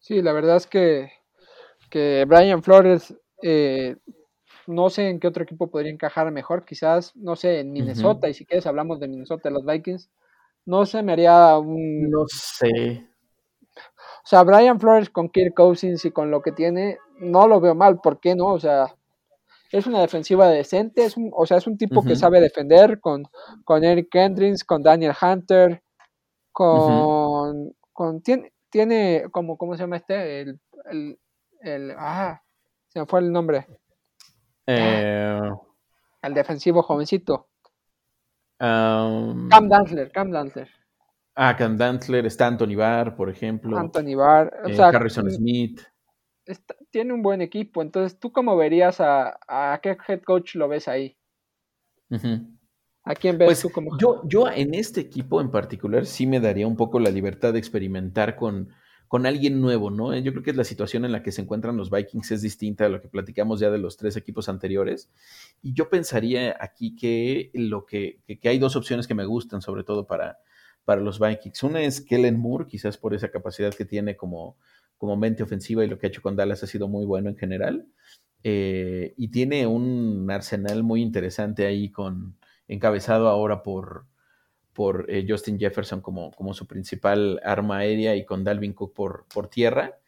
[0.00, 1.10] Sí, la verdad es que,
[1.88, 3.96] que Brian Flores eh,
[4.66, 8.34] no sé en qué otro equipo podría encajar mejor, quizás, no sé, en Minnesota, y
[8.34, 10.10] si quieres hablamos de Minnesota, los Vikings,
[10.66, 12.10] no sé, me haría un...
[12.10, 13.08] No sé.
[13.78, 17.74] O sea, Brian Flores con Kirk Cousins y con lo que tiene, no lo veo
[17.74, 18.48] mal, ¿por qué no?
[18.48, 18.94] O sea,
[19.72, 23.24] es una defensiva decente, es un, o sea, es un tipo que sabe defender con,
[23.64, 25.82] con Eric Kendricks, con Daniel Hunter,
[26.52, 30.40] con, con tiene, tiene como, ¿cómo se llama este?
[30.40, 30.60] El,
[30.90, 31.18] el,
[31.60, 32.42] el, ah,
[32.88, 33.66] se me fue el nombre.
[34.66, 35.40] Eh,
[36.22, 37.48] el defensivo jovencito.
[38.58, 40.68] Um, Cam Dantzler, Cam Dantzler.
[41.34, 43.76] Ah, Cam Dantzler, está Anthony Barr, por ejemplo.
[43.76, 45.82] Anthony Barr, o eh, Harrison Smith.
[46.90, 50.88] Tiene un buen equipo, entonces tú cómo verías a, a qué head coach lo ves
[50.88, 51.16] ahí.
[53.02, 56.40] ¿A quién ves pues, tú como yo, yo en este equipo en particular sí me
[56.40, 58.70] daría un poco la libertad de experimentar con,
[59.08, 60.16] con alguien nuevo, ¿no?
[60.16, 62.88] Yo creo que la situación en la que se encuentran los Vikings es distinta a
[62.88, 65.10] lo que platicamos ya de los tres equipos anteriores.
[65.62, 69.84] Y yo pensaría aquí que lo que, que, hay dos opciones que me gustan, sobre
[69.84, 70.38] todo para,
[70.84, 71.62] para los Vikings.
[71.62, 74.56] Una es Kellen Moore, quizás por esa capacidad que tiene como,
[74.96, 77.36] como mente ofensiva y lo que ha hecho con Dallas ha sido muy bueno en
[77.36, 77.86] general.
[78.42, 82.36] Eh, y tiene un arsenal muy interesante ahí con
[82.68, 84.06] encabezado ahora por,
[84.72, 89.26] por eh, Justin Jefferson como, como, su principal arma aérea y con Dalvin Cook por,
[89.32, 89.98] por tierra,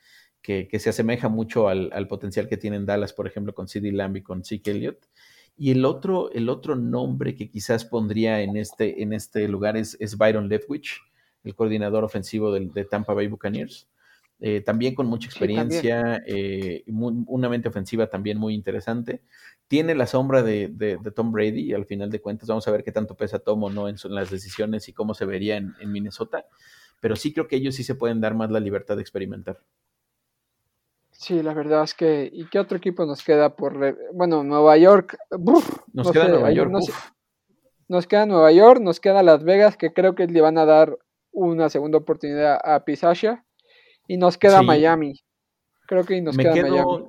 [0.41, 4.22] que, se asemeja mucho al, potencial que tienen Dallas, por ejemplo, con CD Lamb y
[4.22, 5.09] con Zeke Elliott.
[5.57, 9.97] Y el otro, el otro nombre que quizás pondría en este, en este lugar es,
[10.01, 11.01] es Byron Leftwich,
[11.43, 13.89] el coordinador ofensivo de Tampa Bay Buccaneers.
[14.41, 19.22] Eh, también con mucha experiencia, eh, una mente ofensiva también muy interesante.
[19.66, 22.93] Tiene la sombra de, Tom Brady y al final de cuentas vamos a ver qué
[22.93, 26.47] tanto pesa Tom o no en, las decisiones y cómo se vería en, Minnesota,
[27.01, 29.61] pero sí creo que ellos sí se pueden dar más la libertad de experimentar.
[31.11, 33.97] Sí, la verdad es que, ¿y qué otro equipo nos queda por...
[34.14, 35.18] Bueno, Nueva York,
[35.93, 36.70] nos queda Nueva York.
[37.89, 40.97] nos queda Nueva York, nos queda Las Vegas, que creo que le van a dar
[41.32, 43.45] una segunda oportunidad a Pisasha
[44.09, 45.21] y nos queda Miami.
[45.87, 47.05] Creo que nos queda Miami.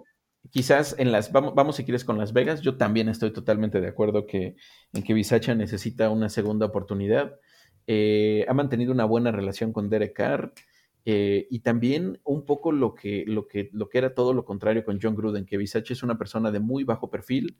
[0.51, 3.87] Quizás en las, vamos, vamos si quieres con Las Vegas, yo también estoy totalmente de
[3.87, 4.55] acuerdo que,
[4.93, 7.39] en que Bisacha necesita una segunda oportunidad.
[7.87, 10.53] Eh, ha mantenido una buena relación con Derek Carr.
[11.05, 14.83] Eh, y también un poco lo que, lo, que, lo que era todo lo contrario
[14.83, 17.55] con John Gruden, que Bisacha es una persona de muy bajo perfil,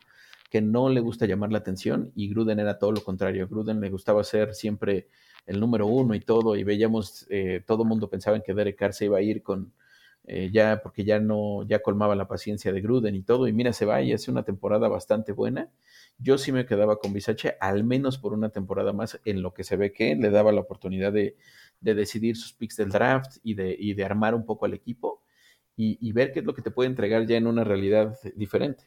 [0.50, 3.48] que no le gusta llamar la atención, y Gruden era todo lo contrario.
[3.48, 5.08] Gruden le gustaba ser siempre
[5.46, 8.78] el número uno y todo, y veíamos, eh, todo el mundo pensaba en que Derek
[8.78, 9.74] Carr se iba a ir con,
[10.26, 13.74] eh, ya, porque ya no, ya colmaba la paciencia de Gruden y todo, y mira,
[13.74, 15.70] se va y hace una temporada bastante buena.
[16.18, 19.64] Yo sí me quedaba con Bisache, al menos por una temporada más, en lo que
[19.64, 21.36] se ve que le daba la oportunidad de,
[21.82, 25.24] decidir sus picks del draft y de, y de armar un poco al equipo
[25.82, 28.84] y, ver qué es lo que te puede entregar ya en una realidad diferente.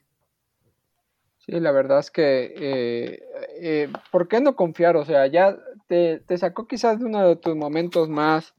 [1.39, 3.23] Sí, la verdad es que, eh,
[3.61, 4.97] eh, ¿por qué no confiar?
[4.97, 5.57] O sea, ya
[5.89, 8.55] te, sacó quizás de uno de tus momentos más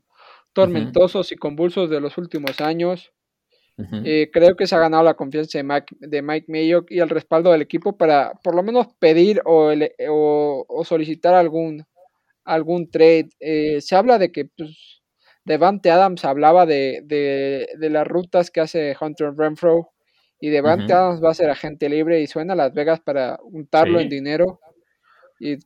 [0.51, 3.13] tormentosos y convulsos de los últimos años.
[4.03, 7.09] Eh, creo que se ha ganado la confianza de Mike, de Mike Mayo y el
[7.09, 9.73] respaldo del equipo para por lo menos pedir o,
[10.67, 11.86] o, solicitar algún,
[12.46, 13.30] algún trade.
[13.39, 15.02] Eh, se habla de que pues,
[15.46, 19.89] Devante Adams hablaba de, de, las rutas que hace Hunter Renfro
[20.39, 24.00] y Devante Adams va a ser agente libre y suena a Las Vegas para untarlo
[24.00, 24.60] en dinero.
[25.39, 25.58] Y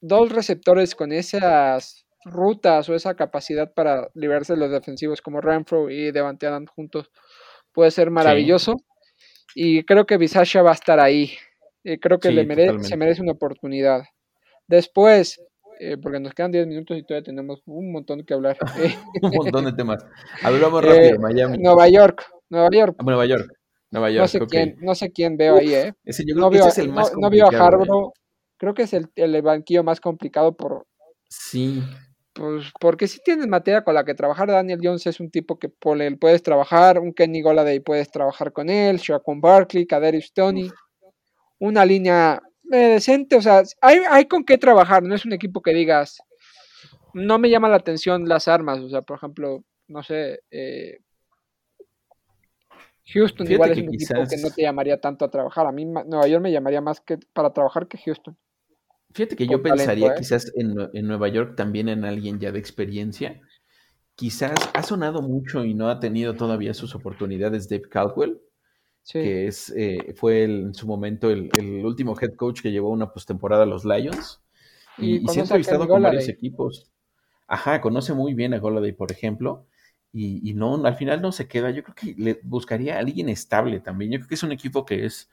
[0.00, 5.90] dos receptores con esas rutas o esa capacidad para liberarse de los defensivos como Renfro
[5.90, 7.10] y Devante Adams juntos
[7.72, 8.76] puede ser maravilloso.
[9.54, 11.32] Y creo que Bisasha va a estar ahí.
[11.82, 12.44] y creo que le
[12.84, 14.02] se merece una oportunidad.
[14.66, 15.42] Después,
[15.82, 18.58] eh, porque nos quedan 10 minutos y todavía tenemos un montón que hablar.
[19.22, 20.04] un montón de temas.
[20.42, 21.56] Hablamos rápido, eh, Miami.
[21.56, 22.96] Nueva York, Nueva York.
[22.98, 23.52] Ah, Nueva York.
[23.90, 24.22] Nueva York.
[24.22, 25.94] No sé, quién, no sé quién veo ahí, ¿eh?
[26.04, 28.12] Ese, yo creo no, es el más no, veo a Harborough,
[28.58, 30.86] creo que es el, el, banquillo más complicado por...
[31.28, 31.82] Sí.
[32.34, 35.70] Pues porque si tienes materia con la que trabajar, Daniel Jones es un tipo que
[35.70, 40.70] por él puedes trabajar, un Kenny Goladay puedes trabajar con él, Shaquan Barkley, Kaderi Stoney,
[41.58, 42.40] una línea
[42.78, 46.22] decente, o sea, hay, hay con qué trabajar, no es un equipo que digas,
[47.14, 50.98] no me llama la atención las armas, o sea, por ejemplo, no sé, eh,
[53.12, 55.66] Houston igual es un equipo que no te llamaría tanto a trabajar.
[55.66, 58.36] A mí Nueva York me llamaría más que para trabajar que Houston.
[59.12, 60.14] Fíjate que yo pensaría ¿eh?
[60.16, 63.40] quizás en, en, Nueva York también en alguien ya de experiencia.
[64.14, 68.40] Quizás ha sonado mucho y no ha tenido todavía sus oportunidades Dave Caldwell,
[69.12, 71.50] que es, eh, fue en su momento el,
[71.84, 74.40] último head coach que llevó una postemporada a los Lions.
[74.98, 76.90] Y, se ha entrevistado con varios equipos.
[77.46, 79.66] Ajá, conoce muy bien a Goladay, por ejemplo.
[80.12, 81.70] Y, no, al final no se queda.
[81.70, 84.12] Yo creo que le buscaría a alguien estable también.
[84.12, 85.30] Yo creo que es un equipo que es,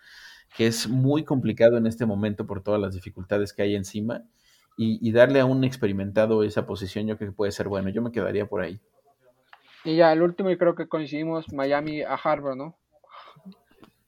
[0.56, 4.24] que es muy complicado en este momento por todas las dificultades que hay encima.
[4.80, 7.90] Y, darle a un experimentado esa posición, yo creo que puede ser bueno.
[7.90, 8.80] Yo me quedaría por ahí.
[9.84, 12.76] Y ya, el último, y creo que coincidimos, Miami a Harvard, ¿no?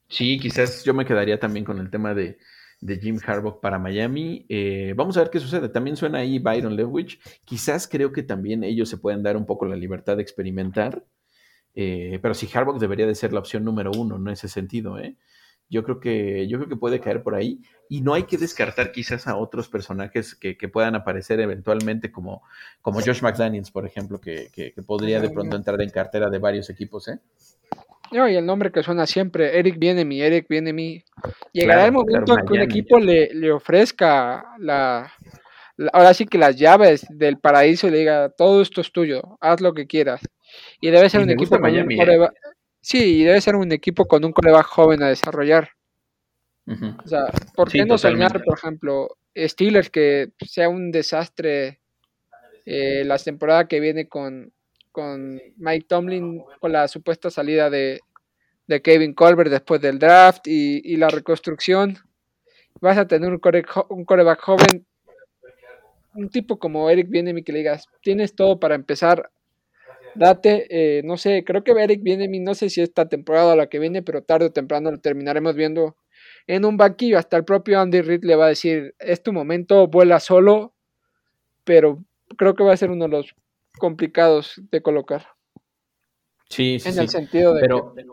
[0.10, 2.39] Sí, quizás yo me quedaría también con el tema de,
[2.82, 4.45] de Jim Harbaugh para Miami.
[4.49, 5.70] Eh, vamos a ver qué sucede.
[5.70, 7.20] También suena ahí Byron Lewich.
[7.45, 11.05] Quizás creo que también ellos se pueden dar un poco la libertad de experimentar.
[11.76, 15.16] Eh, pero si Harbaugh debería de ser la opción número uno en ese sentido, ¿eh?
[15.72, 17.62] Yo creo que, yo creo que puede caer por ahí.
[17.88, 22.41] Y no hay que descartar quizás a otros personajes que, puedan aparecer eventualmente, como,
[22.82, 26.72] como Josh McDaniels, por ejemplo, que, que podría de pronto entrar en cartera de varios
[26.72, 27.20] equipos, ¿eh?
[28.12, 31.03] No, y el nombre que suena siempre, Eric viene mi, Eric viene mi.
[31.53, 35.12] Llegará el momento en que un equipo le, le ofrezca la,
[35.93, 39.62] ahora sí que las llaves del paraíso y le diga, todo esto es tuyo, haz
[39.62, 40.22] lo que quieras.
[40.82, 42.30] Y debe ser un equipo con un ¿eh?
[42.82, 45.70] Sí, debe ser un equipo con un coreback joven a desarrollar.
[46.68, 51.80] O sea, ¿por qué no soñar, por ejemplo, Steelers que sea un desastre
[52.66, 54.53] eh, la temporada que viene con,
[54.92, 58.00] con Mike Tomlin con la supuesta salida de,
[58.84, 61.98] Kevin Colbert después del draft y, la reconstrucción.
[62.82, 64.86] Vas a tener un, coreback joven,
[66.14, 69.32] un tipo como Eric Bienemi que le digas, tienes todo para empezar,
[70.16, 73.68] date, eh, no sé, creo que Eric Bienemi, no sé si esta temporada o la
[73.68, 75.96] que viene, pero tarde o temprano lo terminaremos viendo
[76.48, 77.18] en un banquillo.
[77.18, 80.74] Hasta el propio Andy Reid le va a decir, es tu momento, vuela solo,
[81.64, 82.04] pero
[82.38, 83.36] creo que va a ser uno de los
[83.80, 85.25] complicados de colocar.
[86.49, 86.89] Sí, sí.
[86.89, 87.93] En el sentido de Pero...
[87.95, 88.05] que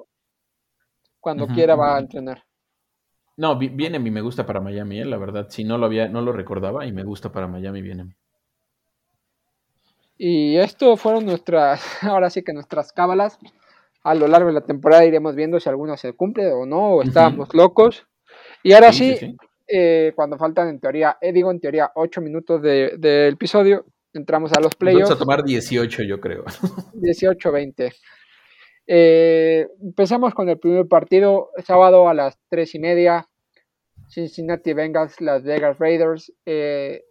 [1.20, 2.44] cuando quiera va a entrenar.
[3.36, 5.04] No, viene mí, me gusta para Miami, ¿eh?
[5.04, 5.48] la verdad.
[5.50, 8.14] Si no lo había, no lo recordaba y me gusta para Miami, viene.
[10.16, 13.38] Y esto fueron nuestras, ahora sí que nuestras cábalas.
[14.04, 17.02] A lo largo de la temporada iremos viendo si alguno se cumple o no, o
[17.02, 18.06] estábamos locos.
[18.62, 19.36] Y ahora sí,
[19.66, 23.84] eh, cuando faltan en teoría, eh, digo en teoría, ocho minutos del episodio,
[24.18, 25.10] entramos a los playoffs.
[25.10, 26.44] Vamos a tomar 18, yo creo.
[26.94, 27.92] 18-20.
[28.88, 33.28] Eh, empezamos con el primer partido, sábado a las 3 y media.
[34.08, 36.32] Cincinnati Bengals, Las Vegas Raiders.
[36.44, 37.02] Eh,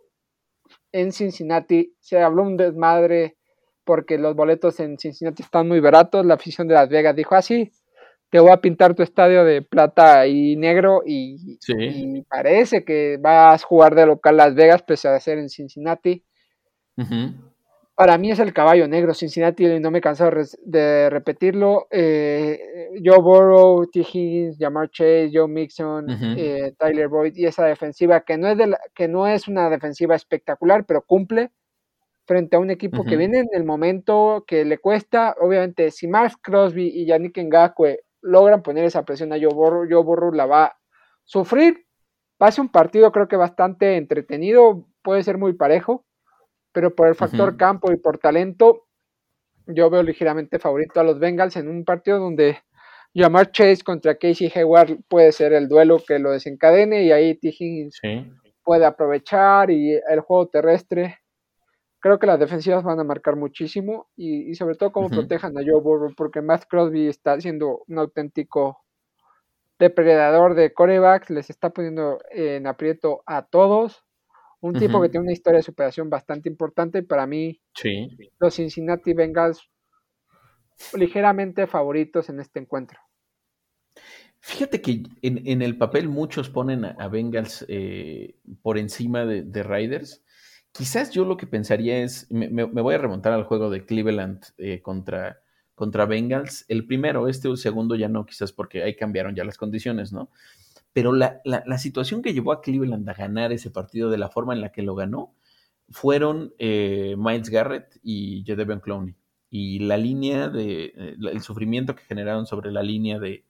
[0.92, 3.36] en Cincinnati se habló un desmadre
[3.84, 6.26] porque los boletos en Cincinnati están muy baratos.
[6.26, 7.72] La afición de Las Vegas dijo así.
[7.72, 7.86] Ah,
[8.30, 13.64] te voy a pintar tu estadio de plata y negro y, y, parece que vas
[13.64, 16.26] a jugar de local Las Vegas pese a ser en Cincinnati.
[17.96, 20.30] Para mí es el caballo negro, Cincinnati, y no me canso
[20.64, 21.88] de repetirlo.
[21.90, 24.02] Eh, Joe Burrow, T.
[24.02, 26.06] Higgins, Jamar Chase, Joe Mixon,
[26.38, 30.14] eh, Tyler Boyd y esa defensiva que no, es de que no es una defensiva
[30.14, 31.52] espectacular, pero cumple
[32.26, 35.34] frente a un equipo que viene en el momento que le cuesta.
[35.40, 40.04] Obviamente, si Max Crosby y Yannick Ngakwe logran poner esa presión a Joe Burrow, Joe
[40.04, 40.78] Burrow la va a
[41.24, 41.86] sufrir.
[42.42, 46.04] Va a ser un partido creo que bastante entretenido, puede ser muy parejo
[46.76, 48.88] pero por el factor campo y por talento,
[49.66, 52.58] yo veo ligeramente favorito a los Bengals en un partido donde
[53.16, 57.48] Jamar Chase contra Casey Hayward puede ser el duelo que lo desencadene y ahí T.
[57.48, 58.02] Higgins
[58.62, 61.20] puede aprovechar y el juego terrestre.
[62.02, 65.82] Creo que las defensivas van a marcar muchísimo y, sobre todo cómo protejan a Joe
[65.82, 68.84] Burrow, porque Matt Crosby está siendo un auténtico
[69.80, 74.04] depredador de corebacks, les está poniendo en aprieto a todos.
[74.66, 77.04] Un tipo que tiene una historia de superación bastante importante.
[77.04, 77.62] Para mí,
[78.40, 79.70] los Cincinnati Bengals
[80.98, 83.00] ligeramente favoritos en este encuentro.
[84.40, 90.24] Fíjate que en, el papel muchos ponen a, Bengals eh, por encima de, Riders.
[90.72, 94.82] Quizás yo lo que pensaría es, me, voy a remontar al juego de Cleveland eh,
[94.82, 95.42] contra,
[95.76, 96.66] contra Bengals.
[96.70, 100.12] El primero, este o el segundo ya no, quizás porque ahí cambiaron ya las condiciones,
[100.12, 100.32] ¿no?
[100.96, 104.62] Pero la, situación que llevó a Cleveland a ganar ese partido de la forma en
[104.62, 105.36] la que lo ganó
[105.90, 109.14] fueron eh, Miles Garrett y Jadeveon Clowney.
[109.50, 113.44] Y la línea de, eh, el sufrimiento que generaron sobre la línea de,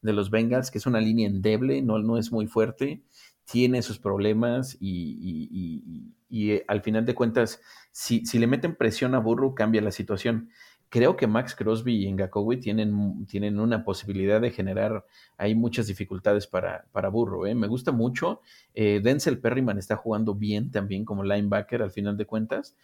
[0.00, 3.02] los Bengals, que es una línea endeble, no, no es muy fuerte,
[3.44, 7.60] tiene sus problemas y, eh, al final de cuentas,
[7.92, 10.48] si, si, le meten presión a Burrow, cambia la situación.
[10.88, 15.04] Creo que Max Crosby y Ngakowie tienen, tienen una posibilidad de generar
[15.36, 17.46] hay muchas dificultades para, para Burro.
[17.46, 17.54] ¿eh?
[17.54, 18.40] Me gusta mucho.
[18.74, 22.76] Eh, Denzel Perryman está jugando bien también como linebacker al final de cuentas.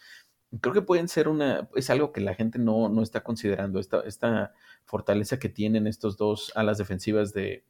[0.60, 4.00] Creo que pueden ser una, es algo que la gente no, no está considerando, esta,
[4.02, 4.52] esta
[4.84, 7.64] fortaleza que tienen estos dos alas defensivas de,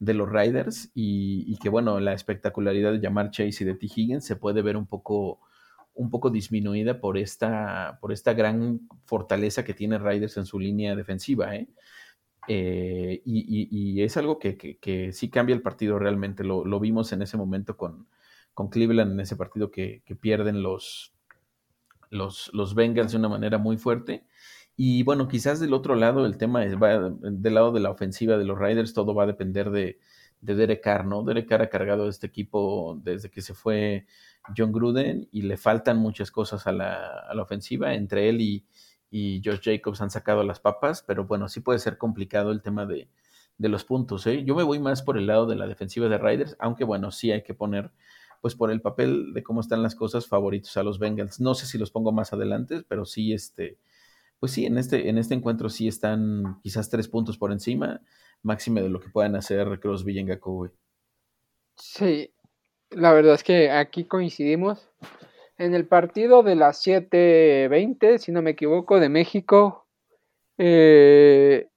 [0.00, 3.86] de los Riders y, y, que bueno, la espectacularidad de llamar Chase y de T.
[3.86, 5.38] Higgins se puede ver un poco
[5.94, 10.96] un poco disminuida por esta, por esta gran fortaleza que tiene Riders en su línea
[10.96, 11.54] defensiva.
[11.54, 11.68] ¿eh?
[12.48, 16.44] Eh, y, es algo que, que, sí cambia el partido realmente.
[16.44, 18.08] Lo, lo vimos en ese momento con,
[18.54, 21.14] con, Cleveland, en ese partido que, pierden los,
[22.10, 24.26] los, los, Bengals de una manera muy fuerte.
[24.76, 28.36] Y bueno, quizás del otro lado, el tema es, va, del lado de la ofensiva
[28.36, 29.98] de los Riders, todo va a depender de,
[30.40, 31.22] de Derek Carr, ¿no?
[31.22, 34.06] Derek Carr ha cargado este equipo desde que se fue
[34.56, 37.94] John Gruden y le faltan muchas cosas a la, ofensiva.
[37.94, 38.66] Entre él y,
[39.10, 42.86] y, Josh Jacobs han sacado las papas, pero bueno, sí puede ser complicado el tema
[42.86, 43.08] de,
[43.58, 44.26] los puntos.
[44.26, 44.44] ¿eh?
[44.44, 47.30] Yo me voy más por el lado de la defensiva de Riders, aunque bueno, sí
[47.30, 47.92] hay que poner,
[48.40, 51.40] pues por el papel de cómo están las cosas, favoritos a los Bengals.
[51.40, 53.78] No sé si los pongo más adelante, pero sí, este,
[54.40, 58.02] pues sí, en este, en este encuentro sí están quizás tres puntos por encima,
[58.42, 60.70] máxime de lo que puedan hacer Crosby y Ngakoue.
[61.76, 62.34] Sí,
[62.90, 64.88] la verdad es que aquí coincidimos.
[65.56, 69.86] En el partido de las 7:20, si no me equivoco, de México,
[70.58, 71.68] eh,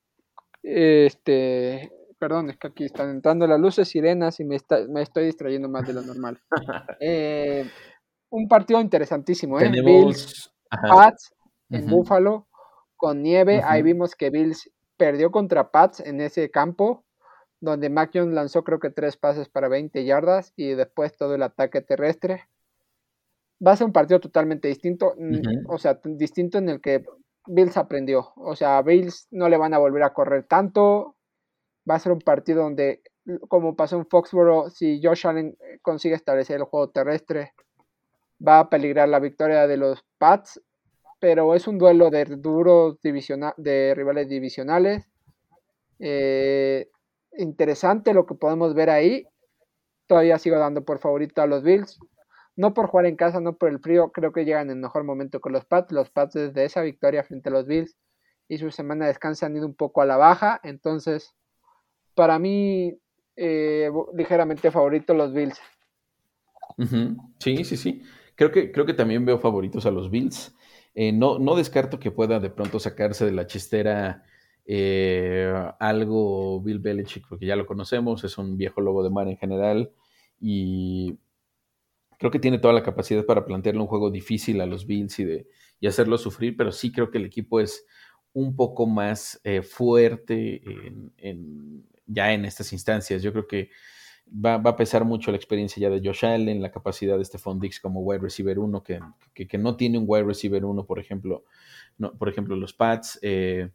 [0.64, 4.58] este, perdón, es que aquí están entrando las luces sirenas y me,
[4.90, 6.40] me estoy distrayendo más de lo normal.
[7.00, 7.70] Eh,
[8.30, 9.70] un partido interesantísimo, ¿eh?
[9.70, 11.34] Bills, Pats
[11.70, 12.48] en Buffalo,
[12.98, 13.62] con nieve.
[13.64, 17.06] Ahí vimos que Bills perdió contra Pats en ese campo
[17.60, 21.82] donde Mac lanzó creo que tres pases para 20 yardas y después todo el ataque
[21.82, 22.48] terrestre.
[23.66, 25.16] Va a ser un partido totalmente distinto,
[25.68, 27.04] o sea, distinto en el que
[27.48, 28.32] Bills aprendió.
[28.36, 31.16] O sea, a Bills no le van a volver a correr tanto.
[31.90, 33.02] Va a ser un partido donde,
[33.48, 37.54] como pasó en Foxborough, si Josh Allen consigue establecer el juego terrestre,
[38.46, 40.62] va a peligrar la victoria de los Pats.
[41.20, 45.10] Pero es un duelo de duros de rivales divisionales.
[45.98, 46.92] Eh,
[47.38, 49.28] interesante lo que podemos ver ahí.
[50.08, 52.00] Todavía sigo dando por favorito a los Bills.
[52.56, 54.12] No por jugar en casa, no por el frío.
[54.12, 55.92] Creo que llegan en mejor momento con los Pats.
[55.92, 57.96] Los Pats desde esa victoria frente a los Bills
[58.48, 60.60] y su semana de descanso han ido un poco a la baja.
[60.64, 61.36] Entonces,
[62.16, 62.98] para mí,
[63.36, 65.60] eh, ligeramente favorito los Bills.
[67.40, 68.04] Sí, sí, sí.
[68.36, 70.56] Creo que, creo que también veo favoritos a los Bills.
[70.96, 74.24] Eh, no, no descarto que pueda de pronto sacarse de la chistera
[74.70, 79.38] eh, algo Bill Belichick, porque ya lo conocemos, es un viejo lobo de mar en
[79.38, 79.92] general
[80.42, 81.18] y
[82.20, 85.24] creo que tiene toda la capacidad para plantearle un juego difícil a los Bills y,
[85.24, 85.48] de,
[85.80, 87.86] y hacerlo sufrir, pero sí creo que el equipo es
[88.34, 90.62] un poco más eh, fuerte
[91.18, 93.24] en, ya en estas instancias.
[93.24, 93.70] Yo creo que
[94.30, 97.80] va, a pesar mucho la experiencia ya de Josh Allen, la capacidad de Stephon Dix
[97.80, 99.00] como wide receiver 1, que,
[99.48, 101.46] que, no tiene un wide receiver 1, por ejemplo,
[101.98, 103.18] no, por ejemplo los Pats.
[103.22, 103.70] Eh,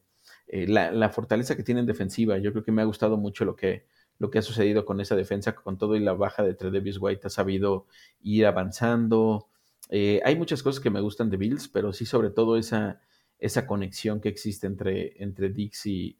[0.55, 2.37] eh, la, fortaleza que tienen defensiva.
[2.37, 3.87] Yo creo que me ha gustado mucho lo que,
[4.19, 7.27] lo que ha sucedido con esa defensa, con todo y la baja de Tredevious White
[7.27, 7.87] ha sabido
[8.21, 9.49] ir avanzando.
[9.89, 13.01] Eh, hay muchas cosas que me gustan de Bills, pero sí sobre todo esa,
[13.39, 16.19] esa conexión que existe entre, entre Dix y,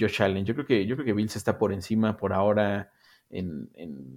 [0.00, 0.46] Josh Allen.
[0.46, 2.92] Yo creo, que, yo creo que Bills está por encima por ahora.
[3.28, 3.68] En,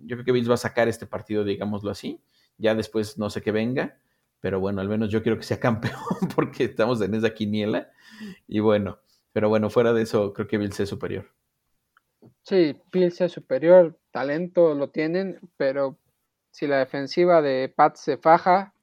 [0.05, 2.21] yo creo que Bills va a sacar este partido, digámoslo así.
[2.57, 3.99] Ya después no sé qué venga,
[4.42, 6.00] pero bueno, al menos yo quiero que sea campeón
[6.36, 7.92] porque estamos en esa quiniela.
[8.48, 9.00] Y bueno,
[9.34, 11.30] pero bueno, fuera de eso, creo que Bills es superior.
[12.44, 15.98] Sí, Bills es superior, talento lo tienen, pero
[16.52, 18.74] si la defensiva de Pat se faja,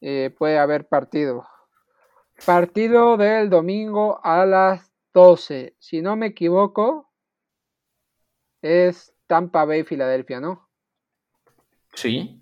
[0.00, 1.46] eh, puede haber partido.
[2.44, 5.74] Partido del domingo a las 12.
[5.78, 7.10] Si no me equivoco,
[8.62, 10.68] es Tampa Bay, Filadelfia, ¿no?
[11.94, 12.37] Sí,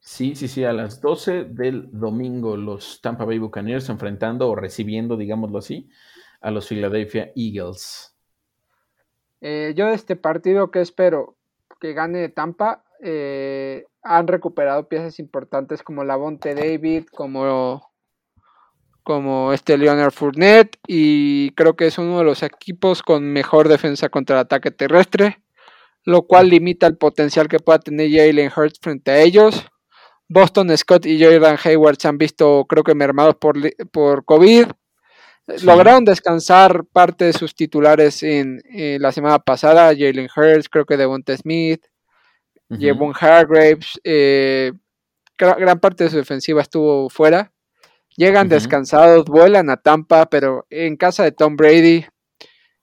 [0.00, 5.16] Sí, sí, sí, a las 12 del domingo los Tampa Bay Buccaneers enfrentando o recibiendo,
[5.16, 5.88] digámoslo así,
[6.40, 8.16] a los Philadelphia Eagles.
[9.42, 11.36] Eh, yo de este partido que espero
[11.80, 17.90] que gane Tampa, eh, han recuperado piezas importantes como la Bonte David, como,
[19.02, 24.08] como este Leonard Fournette y creo que es uno de los equipos con mejor defensa
[24.08, 25.42] contra el ataque terrestre,
[26.04, 29.66] lo cual limita el potencial que pueda tener Jalen Hurts frente a ellos.
[30.30, 33.56] Boston Scott y Jordan Hayward se han visto, creo que mermados por,
[33.90, 34.66] por COVID.
[35.64, 38.62] Lograron descansar parte de sus titulares en,
[39.00, 39.88] la semana pasada.
[39.88, 41.84] Jalen Hurts, creo que Devonta Smith,
[42.68, 44.00] uh Hargraves.
[44.04, 44.72] Eh,
[45.36, 47.52] gran parte de su defensiva estuvo fuera.
[48.16, 52.04] Llegan descansados, vuelan a Tampa, pero en casa de Tom Brady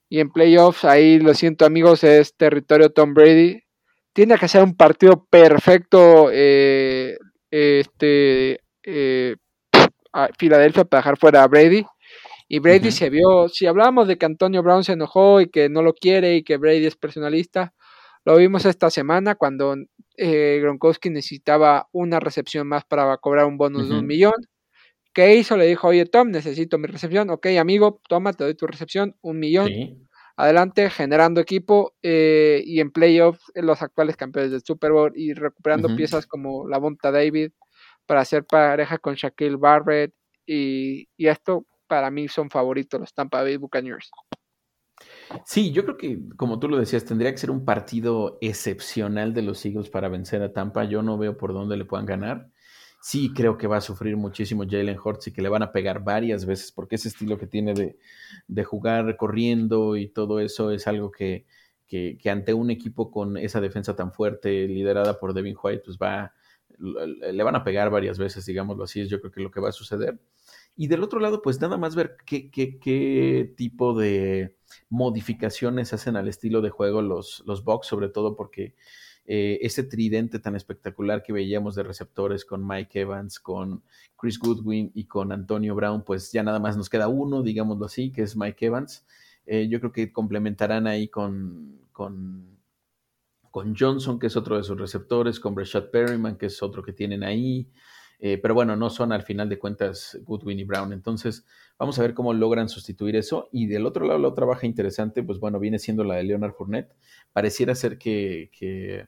[0.10, 3.62] y en playoffs, ahí lo siento amigos, es territorio Tom Brady.
[4.12, 7.18] Tiene que ser un partido perfecto eh,
[7.52, 9.36] este, eh,
[10.14, 11.86] a Filadelfia para dejar fuera a Brady.
[12.50, 15.82] Y Brady se vio, si hablábamos de que Antonio Brown se enojó y que no
[15.82, 17.74] lo quiere y que Brady es personalista,
[18.24, 19.76] lo vimos esta semana cuando
[20.16, 24.34] eh, Gronkowski necesitaba una recepción más para cobrar un bonus de un millón.
[25.14, 25.58] ¿Qué hizo?
[25.58, 27.30] Le dijo, oye Tom, necesito mi recepción.
[27.30, 30.07] Ok, amigo, toma, te doy tu recepción, un millón.
[30.38, 35.96] Adelante, generando equipo eh, y en playoffs los actuales campeones del Super Bowl y recuperando
[35.96, 37.52] piezas como la Bonta David
[38.06, 40.14] para hacer pareja con Shaquille Barrett
[40.46, 44.12] y, y esto para mí son favoritos los Tampa Bay Buccaneers.
[45.46, 49.42] Sí, yo creo que, como tú lo decías, tendría que ser un partido excepcional de
[49.42, 50.86] los Eagles para vencer a Tampa.
[50.86, 52.48] Yo no veo por dónde le puedan ganar.
[53.00, 56.04] Sí, creo que va a sufrir muchísimo Jalen Hurts y que le van a pegar
[56.04, 61.12] varias veces, porque ese estilo que tiene de, jugar corriendo y todo eso es algo
[61.12, 61.46] que,
[61.88, 66.34] que, ante un equipo con esa defensa tan fuerte, liderada por Devin White, pues va,
[66.80, 69.70] le van a pegar varias veces, digámoslo así, es yo creo que lo que va
[69.70, 70.20] a suceder.
[70.76, 74.56] Y del otro lado, pues nada más ver qué, qué, qué tipo de
[74.90, 78.76] modificaciones hacen al estilo de juego los, los Bucks, sobre todo porque
[79.30, 83.84] eh, ese tridente tan espectacular que veíamos de receptores con Mike Evans, con
[84.16, 88.12] Chris Goodwin y con Antonio Brown, pues ya nada más nos queda uno, digámoslo así,
[88.14, 89.06] que es Mike Evans.
[89.46, 92.58] Eh, yo creo que complementarán ahí con, con,
[93.52, 96.94] con, Johnson, que es otro de sus receptores, con Breshad Perryman, que es otro que
[96.94, 97.70] tienen ahí.
[98.20, 100.94] Eh, pero bueno, no son al final de cuentas Goodwin y Brown.
[100.94, 101.46] Entonces,
[101.78, 103.50] vamos a ver cómo logran sustituir eso.
[103.52, 106.54] Y del otro lado, la otra baja interesante, pues bueno, viene siendo la de Leonard
[106.54, 106.96] Fournette.
[107.34, 109.08] Pareciera ser que, que,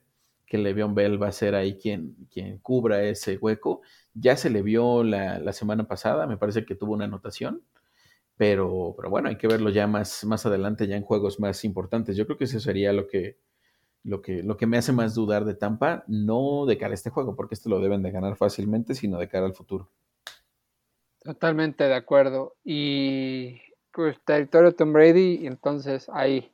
[0.50, 3.82] que Le'Veon Bell va a ser ahí quien, quien cubra ese hueco.
[4.14, 7.64] Ya se le vio la, la semana pasada, me parece que tuvo una anotación.
[8.36, 12.18] Pero, pero bueno, hay que verlo ya más, más adelante, ya en juegos más importantes.
[12.18, 13.38] Yo creo que eso sería lo que,
[14.04, 17.10] lo que, lo que me hace más dudar de Tampa, no de cara a este
[17.10, 19.90] juego, porque este lo deben de ganar fácilmente, sino de cara al futuro.
[21.22, 22.56] Totalmente de acuerdo.
[22.64, 23.60] Y
[23.92, 26.52] pues territorio Tom Brady, entonces ahí.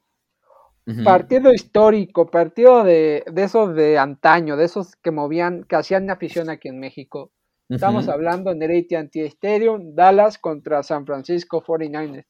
[1.03, 6.49] Partido histórico, partido de, de, esos de antaño, de esos que movían, que hacían afición
[6.49, 7.31] aquí en México.
[7.67, 12.25] Estamos hablando en el AT&T Stadium, Dallas contra San Francisco 49ers.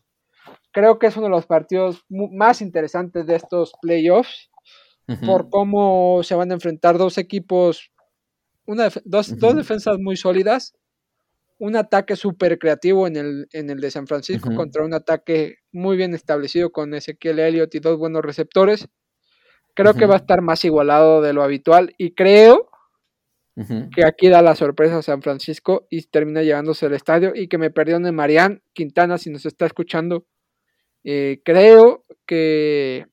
[0.72, 4.50] Creo que es uno de los partidos más interesantes de estos playoffs
[5.26, 7.92] por cómo se van a enfrentar dos equipos,
[8.66, 10.74] una, dos, dos defensas muy sólidas,
[11.58, 15.98] un ataque súper creativo en el, en el de San Francisco contra un ataque muy
[15.98, 18.88] bien establecido con Ezequiel Elliott y dos buenos receptores.
[19.74, 22.70] Creo que va a estar más igualado de lo habitual y creo
[23.94, 27.58] que aquí da la sorpresa a San Francisco y termina llevándose al estadio y que
[27.58, 30.26] me perdone Marián Quintana si nos está escuchando.
[31.04, 33.06] Eh, creo que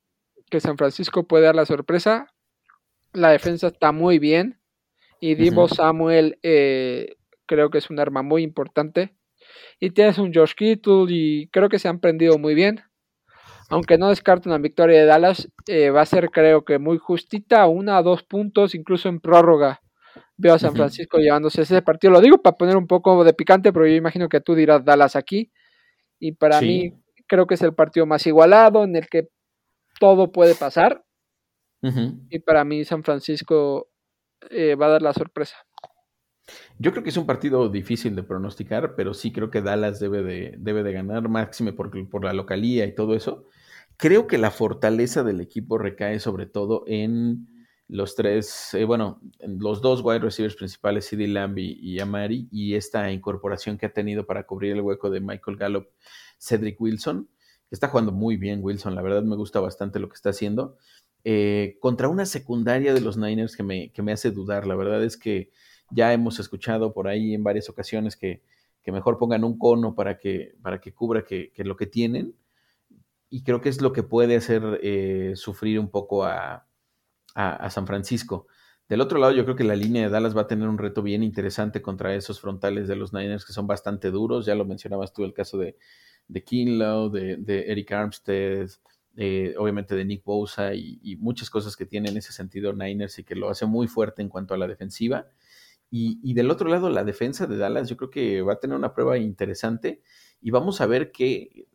[0.53, 2.27] que San Francisco puede dar la sorpresa.
[3.15, 4.61] La defensa está muy bien.
[5.19, 7.17] Y Divo Samuel eh,
[7.47, 9.15] creo que es un arma muy importante.
[9.81, 12.83] Y tienes un Josh Kittle y creo que se han prendido muy bien.
[13.69, 17.67] Aunque no descarto una victoria de Dallas, eh, va a ser creo que muy justita,
[17.67, 19.81] una o dos puntos, incluso en prórroga.
[20.37, 22.13] Veo a San Francisco llevándose ese partido.
[22.13, 25.17] Lo digo para poner un poco de picante, pero yo imagino que tú dirás Dallas
[25.17, 25.51] aquí.
[26.19, 26.93] Y para mí
[27.27, 29.29] creo que es el partido más igualado, en el que
[29.99, 31.03] todo puede pasar.
[32.29, 33.89] Y para mí San Francisco
[34.51, 35.57] eh, va a dar la sorpresa.
[36.79, 40.23] Yo creo que es un partido difícil de pronosticar, pero sí creo que Dallas debe
[40.23, 43.47] de, debe de ganar, máxime por, por la localía y todo eso.
[43.97, 47.47] Creo que la fortaleza del equipo recae sobre todo en
[47.93, 53.13] los tres, eh, bueno, los dos wide receivers principales, CD Lamb y, Amari, y esta
[53.13, 55.89] incorporación que ha tenido para cubrir el hueco de Michael Gallup,
[56.39, 57.29] Cedric Wilson.
[57.71, 60.79] Está jugando muy bien Wilson, la verdad me gusta bastante lo que está haciendo.
[61.25, 65.05] Eh, contra una secundaria de los Niners que me, que me hace dudar, la verdad
[65.05, 65.53] es que
[65.93, 68.43] ya hemos escuchado por ahí en varias ocasiones que,
[68.87, 72.35] mejor pongan un cono para que, para que cubra que, lo que tienen.
[73.31, 76.67] Y creo que es lo que puede hacer eh, sufrir un poco a,
[77.35, 78.47] a, San Francisco.
[78.89, 81.03] Del otro lado, yo creo que la línea de Dallas va a tener un reto
[81.03, 84.45] bien interesante contra esos frontales de los Niners que son bastante duros.
[84.45, 85.79] Ya lo mencionabas tú, el caso de,
[86.29, 88.69] de Kinlow, de, de Eric Armstead,
[89.15, 93.25] eh, obviamente de Nick Bosa y, muchas cosas que tiene en ese sentido Niners y
[93.25, 95.27] que lo hace muy fuerte en cuanto a la defensiva.
[95.95, 98.95] Y, del otro lado, la defensa de Dallas, yo creo que va a tener una
[98.95, 100.01] prueba interesante
[100.41, 101.67] y vamos a ver qué,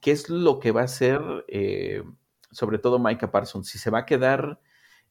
[0.00, 2.02] qué es lo que va a hacer, eh,
[2.50, 4.58] sobre todo Micah Parsons, si se va a quedar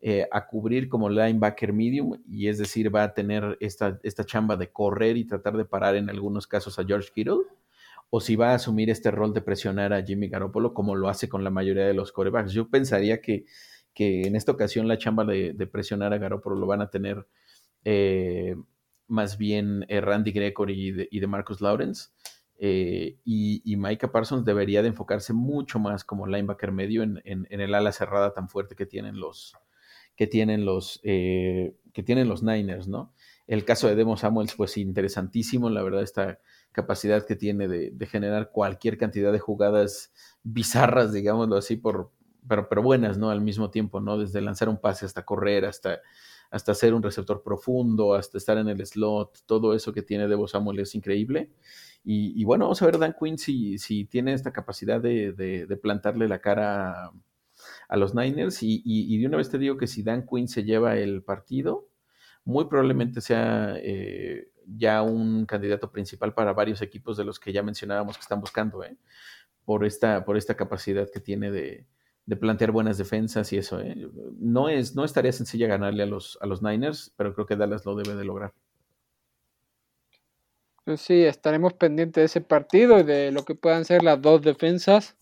[0.02, 4.56] eh, a cubrir como linebacker medium, y es decir, va a tener esta, esta chamba
[4.56, 7.44] de correr y tratar de parar en algunos casos a George Kittle,
[8.10, 11.30] o si va a asumir este rol de presionar a Jimmy Garoppolo como lo hace
[11.30, 12.54] con la mayoría de los corebacks.
[12.54, 13.46] Yo pensaría que,
[13.94, 17.28] que en esta ocasión la chamba de, presionar a Garoppolo lo van a tener
[17.90, 18.58] eh,
[19.08, 22.10] más bien eh, Randy Gregory y de, Marcus Lawrence.
[22.60, 27.94] y, y, Micah Parsons debería de enfocarse mucho más como linebacker medio en, el ala
[27.94, 29.56] cerrada tan fuerte que tienen los,
[30.18, 33.14] que tienen los, eh, que tienen los Niners, ¿no?
[33.46, 36.42] El caso de Demo Samuels, pues interesantísimo, la verdad, esta
[36.74, 40.12] capacidad que tiene de, generar cualquier cantidad de jugadas
[40.44, 42.12] bizarras, digámoslo así, por,
[42.50, 43.30] pero, pero buenas, ¿no?
[43.30, 44.18] Al mismo tiempo, ¿no?
[44.18, 46.02] Desde lanzar un pase hasta correr, hasta,
[46.52, 50.48] hasta ser un receptor profundo, hasta estar en el slot, todo eso que tiene Debo
[50.48, 51.52] Samuel es increíble.
[52.10, 56.30] Y, bueno, vamos a ver Dan Quinn si, si tiene esta capacidad de, de plantarle
[56.30, 57.12] la cara
[57.88, 58.60] a los Niners.
[58.62, 61.90] Y, de una vez te digo que si Dan Quinn se lleva el partido,
[62.44, 67.64] muy probablemente sea eh, ya un candidato principal para varios equipos de los que ya
[67.64, 68.98] mencionábamos que están buscando, ¿eh?
[69.66, 71.88] por, esta, por esta capacidad que tiene de,
[72.36, 73.80] plantear buenas defensas y eso.
[73.80, 73.96] ¿eh?
[74.40, 77.86] No, es, no estaría sencilla ganarle a los, a los Niners, pero creo que Dallas
[77.86, 78.54] lo debe de lograr.
[80.84, 84.42] Pues sí, estaremos pendientes de ese partido y de lo que puedan ser las dos
[84.42, 85.18] defensas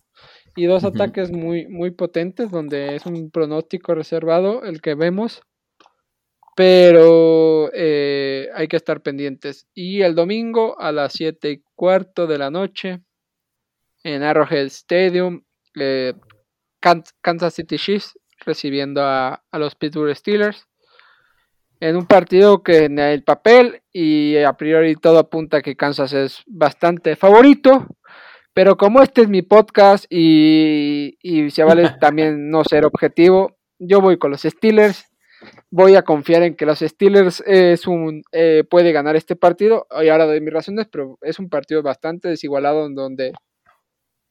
[0.55, 5.41] y dos ataques muy, muy potentes, donde es un pronóstico reservado el que vemos.
[6.55, 9.67] Pero eh, hay que estar pendientes.
[9.73, 13.01] Y el domingo a las 7 y cuarto de la noche
[14.03, 15.43] en Arrowhead Stadium,
[15.77, 16.13] eh,
[17.21, 20.67] Kansas City Chiefs recibiendo a, a, los Pittsburgh Steelers.
[21.79, 26.43] En un partido que en el papel y a priori todo apunta que Kansas es
[26.47, 27.87] bastante favorito.
[28.53, 33.99] Pero como este es mi podcast y, y se vale también no ser objetivo, yo
[33.99, 35.05] voy con los Steelers.
[35.69, 39.87] Voy a confiar en que los Steelers es un, eh, puede ganar este partido.
[40.01, 43.33] Y ahora doy mis razones, pero es un partido bastante desigualado en donde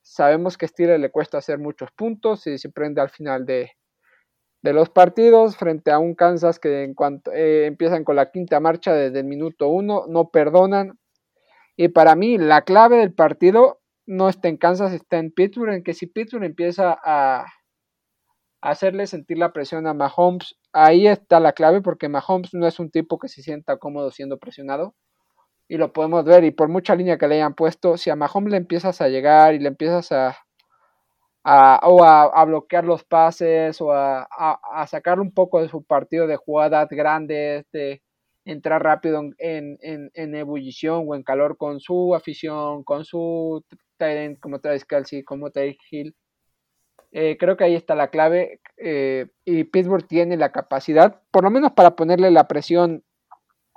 [0.04, 3.72] sabemos que a le cuesta hacer muchos puntos y se prende al final de,
[4.62, 8.94] los partidos frente a un Kansas que en cuanto eh, empiezan con la quinta marcha
[8.94, 10.98] desde el minuto uno, no perdonan.
[11.76, 15.82] Y para mí la clave del partido no está en Kansas, está en Pittsburgh, en
[15.82, 17.46] que si Pittsburgh empieza a,
[18.62, 22.90] hacerle sentir la presión a Mahomes, ahí está la clave, porque Mahomes no es un
[22.90, 24.94] tipo que se sienta cómodo siendo presionado,
[25.68, 28.50] y lo podemos ver, y por mucha línea que le hayan puesto, si a Mahomes
[28.50, 30.36] le empiezas a llegar y le empiezas a,
[31.44, 36.26] a, o a, bloquear los pases, o a, a, sacar un poco de su partido
[36.26, 38.02] de jugadas grandes, de
[38.44, 43.64] entrar rápido en, en, en, ebullición o en calor con su afición, con su
[44.40, 46.14] como Travis Kelsey, como Tyreek Hill.
[47.12, 51.50] Eh, creo que ahí está la clave eh, y Pittsburgh tiene la capacidad, por lo
[51.50, 53.04] menos para ponerle la presión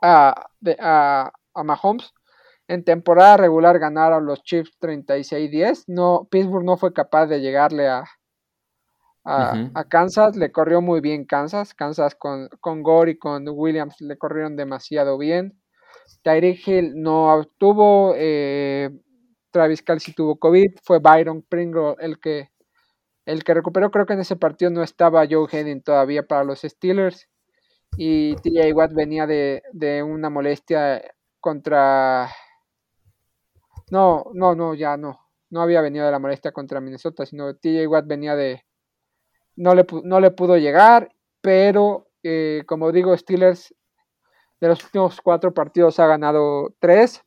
[0.02, 0.48] a,
[0.80, 2.14] a, a Mahomes.
[2.68, 5.86] En temporada regular ganaron los Chiefs 36-10.
[5.88, 8.05] No, Pittsburgh no fue capaz de llegarle a,
[9.24, 10.36] a, Kansas.
[10.36, 11.74] Le corrió muy bien Kansas.
[11.74, 15.60] Kansas con, con Gore y con Williams le corrieron demasiado bien.
[16.24, 18.89] Tyreek Hill no tuvo eh,
[19.51, 22.49] Travis Kelsey tuvo COVID, fue Byron Pringle el que,
[23.26, 23.91] el que recuperó.
[23.91, 27.28] Creo que en ese partido no estaba Joe Henning todavía para los Steelers.
[27.97, 29.63] Y TJ Watt venía de,
[30.04, 31.01] una molestia
[31.47, 32.29] contra.
[33.89, 35.21] No, no, no, ya no.
[35.49, 38.65] No había venido de la molestia contra Minnesota, sino TJ Watt venía de.
[39.55, 41.09] No le, no le pudo llegar,
[41.39, 43.74] pero eh, como digo, Steelers
[44.59, 47.24] de los últimos cuatro partidos ha ganado tres.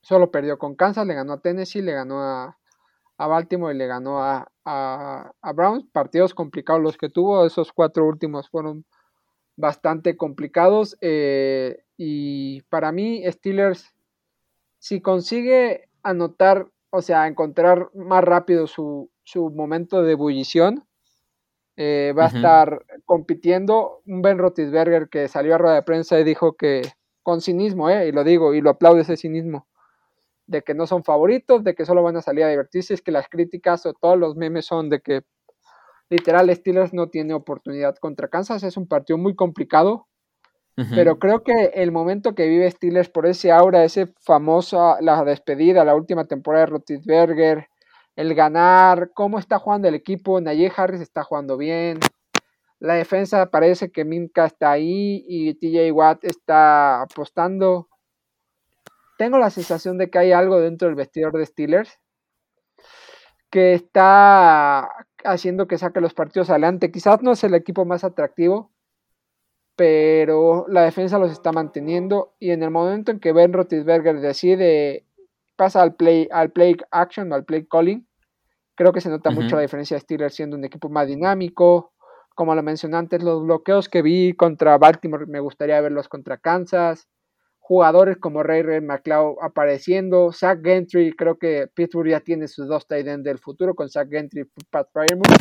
[0.00, 2.56] Solo perdió con Kansas, le ganó a Tennessee, le ganó a,
[3.16, 5.86] Baltimore y le ganó a, a, Browns.
[5.90, 8.86] Partidos complicados los que tuvo, esos cuatro últimos fueron
[9.56, 10.96] bastante complicados.
[11.00, 13.92] Eh, y para mí, Steelers,
[14.78, 20.86] si consigue anotar, o sea, encontrar más rápido su, momento de ebullición,
[21.76, 24.00] eh, va a estar compitiendo.
[24.06, 26.82] Un Ben Rotisberger que salió a rueda de prensa y dijo que
[27.24, 29.66] con cinismo, eh, y lo digo, y lo aplaude ese cinismo,
[30.46, 33.10] de que no son favoritos, de que solo van a salir a divertirse, es que
[33.10, 35.22] las críticas o todos los memes son de que
[36.10, 40.06] literal Steelers no tiene oportunidad contra Kansas, es un partido muy complicado,
[40.94, 45.84] pero creo que el momento que vive Steelers por ese aura, ese famoso, la despedida,
[45.84, 47.68] la última temporada de Rotisberger,
[48.16, 51.98] el ganar, cómo está jugando el equipo, Naye Harris está jugando bien,
[52.78, 57.88] la defensa parece que Minka está ahí y TJ Watt está apostando
[59.18, 61.98] tengo la sensación de que hay algo dentro del vestidor de Steelers
[63.50, 64.88] que está
[65.24, 66.92] haciendo que saque los partidos adelante.
[66.92, 68.70] Quizás no es el equipo más atractivo,
[69.78, 75.06] pero la defensa los está manteniendo y en el momento en que Ben Roethlisberger decide
[75.54, 78.04] pasa al play al play action al play calling,
[78.74, 81.92] creo que se nota mucho la diferencia de Steelers siendo un equipo más dinámico.
[82.34, 87.06] Como lo mencioné antes, los bloqueos que vi contra Baltimore me gustaría verlos contra Kansas.
[87.60, 92.88] Jugadores como Ray Ray McLeod apareciendo, Zach Gentry, creo que Pittsburgh ya tiene sus dos
[92.88, 95.38] tight ends del futuro con Zach Gentry y Pat Fryermuth,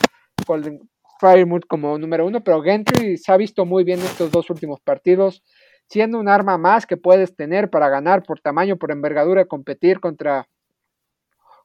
[1.20, 5.44] Fryermuth como número uno, pero Gentry se ha visto muy bien estos dos últimos partidos,
[5.88, 10.48] siendo un arma más que puedes tener para ganar por tamaño, por envergadura, competir contra,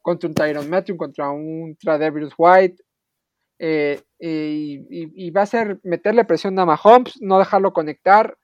[0.00, 2.82] contra un Tyron Matthew, contra un Travis White,
[3.58, 8.36] eh, y, y, va a ser meterle presión a Mahomes, no dejarlo conectar,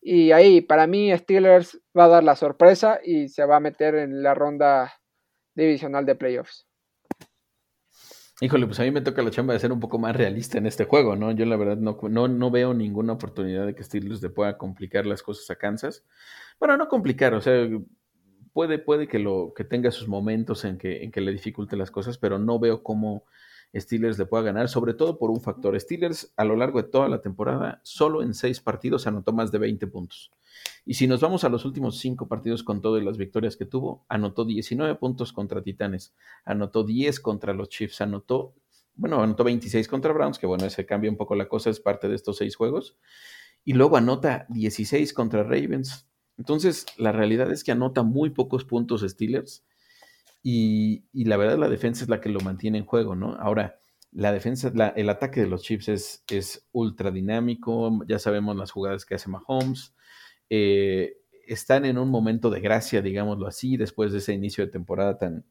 [0.00, 3.94] y ahí, para mí, Steelers va a dar la sorpresa y se va a meter
[3.96, 4.92] en la ronda
[5.54, 6.67] divisional de playoffs.
[8.40, 10.66] Híjole, pues a mí me toca la chamba de ser un poco más realista en
[10.66, 11.32] este juego, ¿no?
[11.32, 15.24] Yo la verdad no, no, veo ninguna oportunidad de que Steelers le pueda complicar las
[15.24, 16.04] cosas a Kansas.
[16.60, 17.68] Bueno, no complicar, o sea,
[18.52, 21.90] puede, puede que, lo, que tenga sus momentos en que, en que le dificulte las
[21.90, 23.24] cosas, pero no veo cómo
[23.74, 25.78] Steelers le pueda ganar, sobre todo por un factor.
[25.78, 29.58] Steelers a lo largo de toda la temporada, solo en seis partidos anotó más de
[29.58, 30.32] 20 puntos.
[30.84, 34.04] Y si nos vamos a los últimos cinco partidos con todas las victorias que tuvo,
[34.08, 36.14] anotó 19 puntos contra Titanes,
[36.44, 38.54] anotó 10 contra los Chiefs, anotó,
[38.94, 42.08] bueno, anotó 26 contra Browns, que bueno, ese cambia un poco la cosa, es parte
[42.08, 42.96] de estos seis juegos.
[43.64, 46.08] Y luego anota 16 contra Ravens.
[46.38, 49.64] Entonces, la realidad es que anota muy pocos puntos Steelers
[50.42, 53.34] y, la verdad, la defensa es la que lo mantiene en juego, ¿no?
[53.34, 53.78] Ahora,
[54.12, 58.00] la defensa, el ataque de los Chiefs es, es ultra dinámico.
[58.06, 59.94] Ya sabemos las jugadas que hace Mahomes.
[60.48, 65.18] Eh, están en un momento de gracia, digámoslo así, después de ese inicio de temporada
[65.18, 65.44] tan,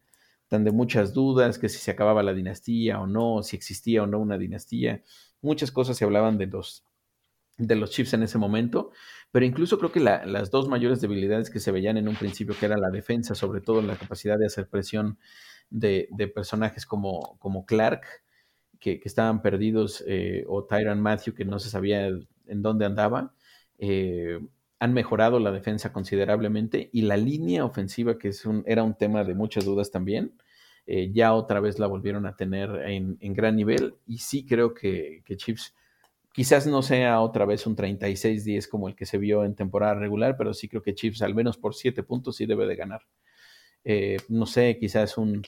[0.48, 4.08] tan de muchas dudas, que si se acababa la dinastía o no, si existía o
[4.08, 5.04] no una dinastía.
[5.42, 6.84] Muchas cosas se hablaban de los,
[7.58, 8.92] de los Chiefs en ese momento,
[9.32, 12.66] pero incluso creo que las dos mayores debilidades que se veían en un principio, que
[12.66, 15.18] era la defensa, sobre todo la capacidad de hacer presión
[15.70, 18.06] de, personajes como, como Clark,
[18.80, 23.34] que, estaban perdidos, eh, o Tyron Matthew, que no se sabía en dónde andaba,
[23.80, 24.40] eh,
[24.80, 29.24] han mejorado la defensa considerablemente y la línea ofensiva, que es un, era un tema
[29.24, 30.34] de muchas dudas también,
[30.86, 35.22] eh, ya otra vez la volvieron a tener en, gran nivel y sí creo que,
[35.26, 35.76] que Chiefs
[36.38, 40.38] Quizás no sea otra vez un 36-10 como el que se vio en temporada regular,
[40.38, 43.02] pero sí creo que Chiefs, al menos por 7 puntos, sí debe de ganar.
[43.84, 45.42] Eh, no sé, quizás un,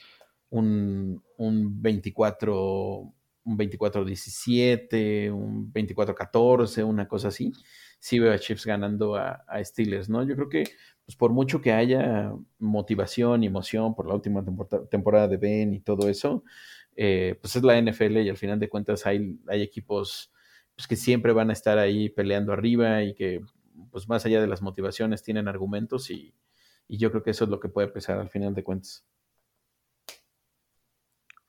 [0.48, 3.14] un, un 24
[3.44, 7.52] un 24-17, un 24-14, una cosa así,
[8.00, 10.24] sí veo a Chiefs ganando a, Steelers, ¿no?
[10.24, 10.64] Yo creo que,
[11.04, 14.44] pues por mucho que haya motivación y emoción por la última
[14.90, 16.42] temporada de Ben y todo eso,
[16.96, 20.32] eh, pues es la NFL y al final de cuentas hay, hay equipos
[20.80, 23.42] pues, que siempre van a estar ahí peleando arriba y que,
[23.90, 26.32] pues más allá de las motivaciones, tienen argumentos y,
[26.88, 29.04] yo creo que eso es lo que puede pesar al final de cuentas.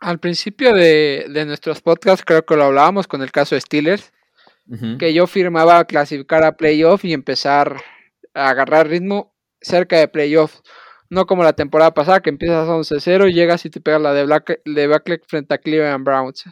[0.02, 4.12] Al principio de, nuestros podcasts creo que lo hablábamos con el caso de Steelers,
[4.99, 7.78] que yo firmaba clasificar a playoff y empezar
[8.34, 10.60] a agarrar ritmo cerca de playoff.
[11.10, 14.14] No como la temporada pasada que empiezas a 11-0 y llegas y te pegas la
[14.14, 16.44] de Black, de frente a Cleveland Browns.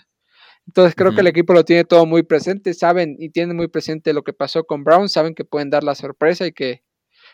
[0.69, 4.13] Entonces creo que el equipo lo tiene todo muy presente, saben y tienen muy presente
[4.13, 6.83] lo que pasó con Brown, saben que pueden dar la sorpresa y que,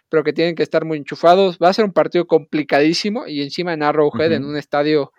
[0.08, 1.58] pero que tienen que estar muy enchufados.
[1.62, 5.12] Va a ser un partido complicadísimo y encima en Arrowhead, en un estadio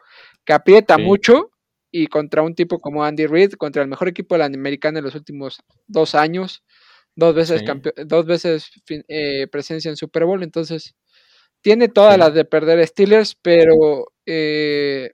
[0.47, 1.51] que aprieta mucho
[1.90, 5.05] y contra un tipo como Andy Reid, contra el mejor equipo de la americana en
[5.05, 6.64] los últimos dos años,
[7.16, 7.64] dos veces,
[8.06, 8.70] dos veces
[9.09, 10.94] eh, presencia en Super Bowl, entonces
[11.60, 15.12] tiene todas las de perder Steelers, pero eh,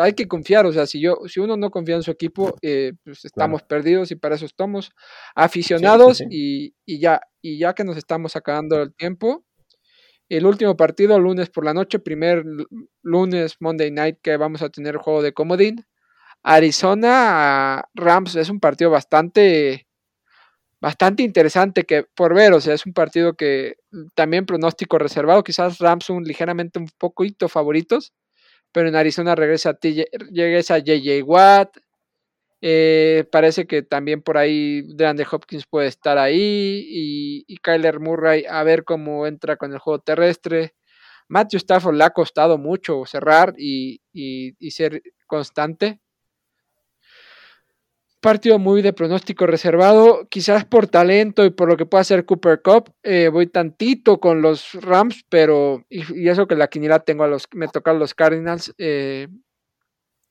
[0.00, 2.92] hay que confiar, o sea, si yo, si uno no confía en su equipo, eh,
[3.04, 4.90] pues estamos perdidos y para eso estamos.
[5.34, 9.44] Aficionados Y, ya, y ya que nos estamos acabando el tiempo,
[10.28, 12.44] el último partido, lunes por la noche, primer
[13.02, 15.84] lunes, Monday night, que vamos a tener juego de comodín.
[16.42, 19.86] Arizona Rams es un partido bastante
[20.80, 23.76] bastante interesante que por ver, o sea, es un partido que
[24.14, 28.12] también pronóstico reservado, quizás Rams son ligeramente un poquito favoritos,
[28.72, 29.78] pero en Arizona regresa,
[30.30, 31.78] regresa JJ Watt.
[32.60, 36.84] Eh, parece que también por ahí DeAndre Hopkins puede estar ahí
[37.46, 40.74] y, Kyler Murray a ver cómo entra con el juego terrestre.
[41.28, 44.00] Matthew Stafford le ha costado mucho cerrar y
[44.70, 46.00] ser constante
[48.20, 52.62] partido muy de pronóstico reservado, quizás por talento y por lo que pueda hacer Cooper
[52.62, 52.92] Cup.
[53.02, 57.48] Eh, voy tantito con los Rams, pero y, eso que la quiniela tengo a los,
[57.52, 58.74] me tocan los Cardinals.
[58.78, 59.28] Eh,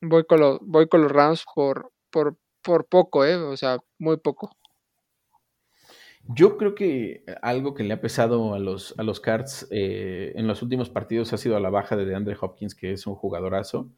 [0.01, 3.35] Voy con los, voy con los Rams por, por, por poco, ¿eh?
[3.35, 4.51] O sea, muy poco.
[6.30, 10.45] Yo creo que algo que le ha pesado a los, a los Cards eh, en
[10.45, 13.89] los últimos partidos ha sido la baja de DeAndre Hopkins, que es un jugadorazo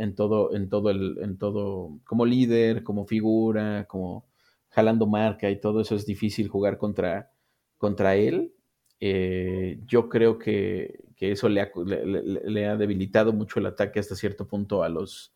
[0.00, 4.26] en todo, en todo el, en todo, como líder, como figura, como
[4.70, 7.30] jalando marca y todo eso es difícil jugar contra,
[7.76, 8.54] contra él.
[8.98, 14.48] Eh, yo creo que, eso le ha, le, ha, debilitado mucho el ataque hasta cierto
[14.48, 15.34] punto a los,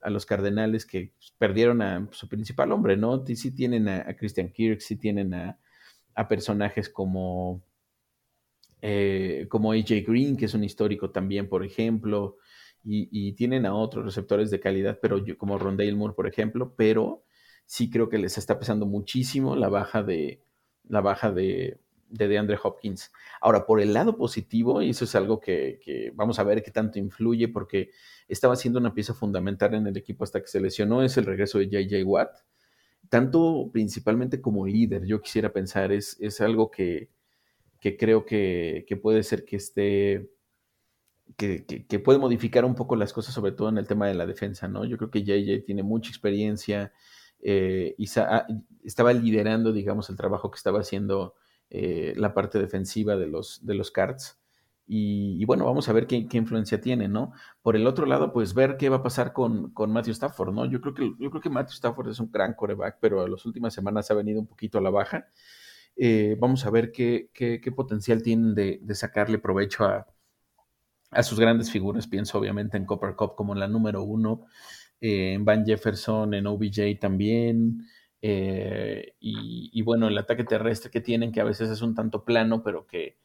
[0.00, 3.22] a los Cardenales que perdieron a su principal hombre, ¿no?
[3.26, 5.58] Sí tienen a, Christian Kirk, sí tienen a,
[6.26, 7.62] personajes como,
[8.80, 12.38] eh, como AJ Green, que es un histórico también, por ejemplo,
[12.88, 17.24] y, tienen a otros receptores de calidad, pero yo, como Rondale Moore, por ejemplo, pero
[17.64, 20.40] sí creo que les está pesando muchísimo la baja de
[20.88, 23.12] la baja de, de DeAndre Hopkins.
[23.40, 26.98] Ahora, por el lado positivo, y eso es algo que, vamos a ver qué tanto
[26.98, 27.90] influye, porque
[28.28, 31.58] estaba siendo una pieza fundamental en el equipo hasta que se lesionó, es el regreso
[31.58, 32.38] de JJ Watt.
[33.08, 37.10] Tanto principalmente como líder, yo quisiera pensar, es, es algo que,
[37.80, 40.30] que creo que, que, puede ser que esté
[41.36, 44.68] que, puede modificar un poco las cosas, sobre todo en el tema de la defensa,
[44.68, 44.84] ¿no?
[44.84, 46.92] Yo creo que JJ tiene mucha experiencia
[47.40, 48.46] eh, y ah,
[48.84, 51.34] estaba liderando, digamos, el trabajo que estaba haciendo
[51.70, 54.38] eh, la parte defensiva de los, de los Cards.
[54.88, 57.32] Y, bueno, vamos a ver qué, influencia tiene, ¿no?
[57.60, 60.64] Por el otro lado, pues ver qué va a pasar con, con, Matthew Stafford, ¿no?
[60.66, 63.44] Yo creo, que, yo creo que Matthew Stafford es un gran coreback, pero en las
[63.44, 65.26] últimas semanas ha venido un poquito a la baja.
[65.96, 70.06] Eh, vamos a ver qué, qué, potencial tienen de, de sacarle provecho a,
[71.10, 72.06] a sus grandes figuras.
[72.06, 74.46] Pienso obviamente en Copper Cup como la número uno,
[75.00, 77.86] eh, en Van Jefferson, en OBJ también.
[78.22, 82.62] Eh, y, bueno, el ataque terrestre que tienen, que a veces es un tanto plano,
[82.62, 83.18] pero que,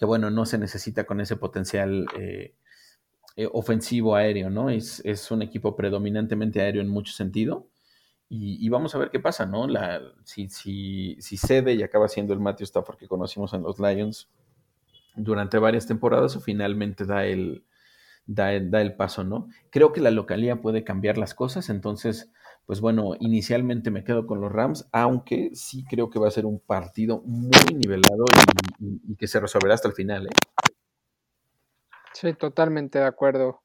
[0.00, 2.54] bueno, no se necesita con ese potencial eh,
[3.52, 4.70] ofensivo aéreo, ¿no?
[4.70, 7.68] Es, es, un equipo predominantemente aéreo en mucho sentido.
[8.30, 9.66] Y, vamos a ver qué pasa, ¿no?
[9.66, 13.78] La, si, si, si cede y acaba siendo el Matthew Stafford que conocimos en los
[13.78, 14.28] Lions,
[15.18, 17.64] durante varias temporadas o finalmente da el,
[18.26, 19.48] da, el paso, ¿no?
[19.70, 22.30] Creo que la localía puede cambiar las cosas, entonces,
[22.66, 26.46] pues bueno, inicialmente me quedo con los Rams, aunque sí creo que va a ser
[26.46, 28.24] un partido muy nivelado
[28.78, 30.26] y, que se resolverá hasta el final.
[30.26, 30.30] ¿eh?
[32.12, 33.62] Sí, totalmente de acuerdo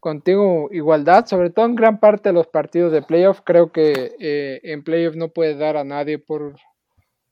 [0.00, 0.68] contigo.
[0.70, 4.84] Igualdad, sobre todo en gran parte de los partidos de playoff, creo que eh, en
[4.84, 6.56] playoff no puede dar a nadie por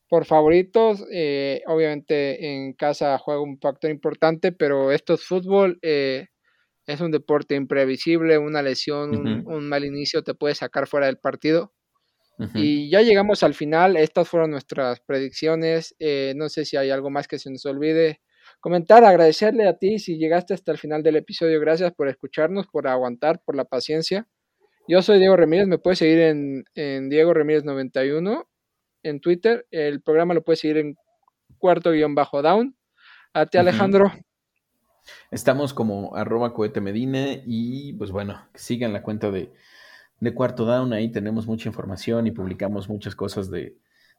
[0.08, 6.28] por favoritos, eh, obviamente en casa juega un factor importante, pero esto es fútbol, eh,
[6.86, 11.72] es un deporte imprevisible, una lesión, un, mal inicio te puede sacar fuera del partido.
[12.54, 17.08] Y ya llegamos al final, estas fueron nuestras predicciones, eh, no sé si hay algo
[17.08, 18.20] más que se nos olvide.
[18.60, 22.88] Comentar, agradecerle a ti si llegaste hasta el final del episodio, gracias por escucharnos, por
[22.88, 24.28] aguantar, por la paciencia.
[24.86, 28.46] Yo soy Diego Ramírez, me puedes seguir en, en Diego Ramírez 91
[29.06, 29.66] en Twitter.
[29.70, 30.96] El programa lo puedes seguir en
[31.58, 32.76] cuarto guion bajo down.
[33.32, 34.12] A ti, Alejandro.
[35.30, 39.52] Estamos como arroba cohete medina y pues bueno, sigan la cuenta de,
[40.34, 40.92] cuarto down.
[40.92, 43.76] Ahí tenemos mucha información y publicamos muchas cosas de,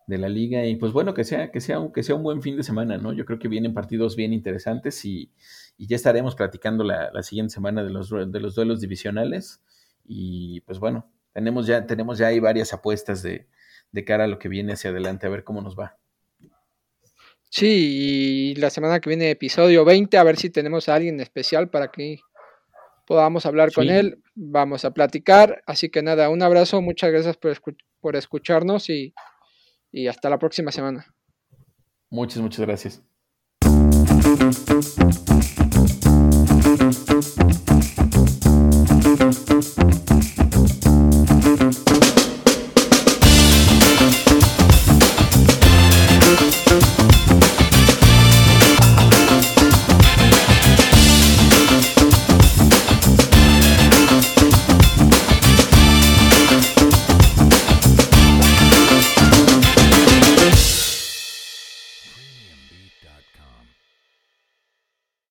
[0.08, 0.66] la liga.
[0.66, 3.12] Y pues bueno, que sea, que sea, que sea un buen fin de semana, ¿no?
[3.12, 5.32] Yo creo que vienen partidos bien interesantes y,
[5.78, 9.62] ya estaremos platicando la, siguiente semana de los, de los duelos divisionales.
[10.06, 13.48] Y pues bueno, tenemos ya, tenemos ya ahí varias apuestas de,
[13.92, 15.98] de cara a lo que viene hacia adelante, a ver cómo nos va.
[17.50, 21.70] Sí, y la semana que viene episodio 20, a ver si tenemos a alguien especial
[21.70, 22.20] para que
[23.06, 27.58] podamos hablar con él, vamos a platicar, así que nada, un abrazo, muchas gracias por,
[28.02, 29.14] por escucharnos y,
[29.92, 31.06] y hasta la próxima semana.
[32.10, 33.02] Muchas, muchas gracias.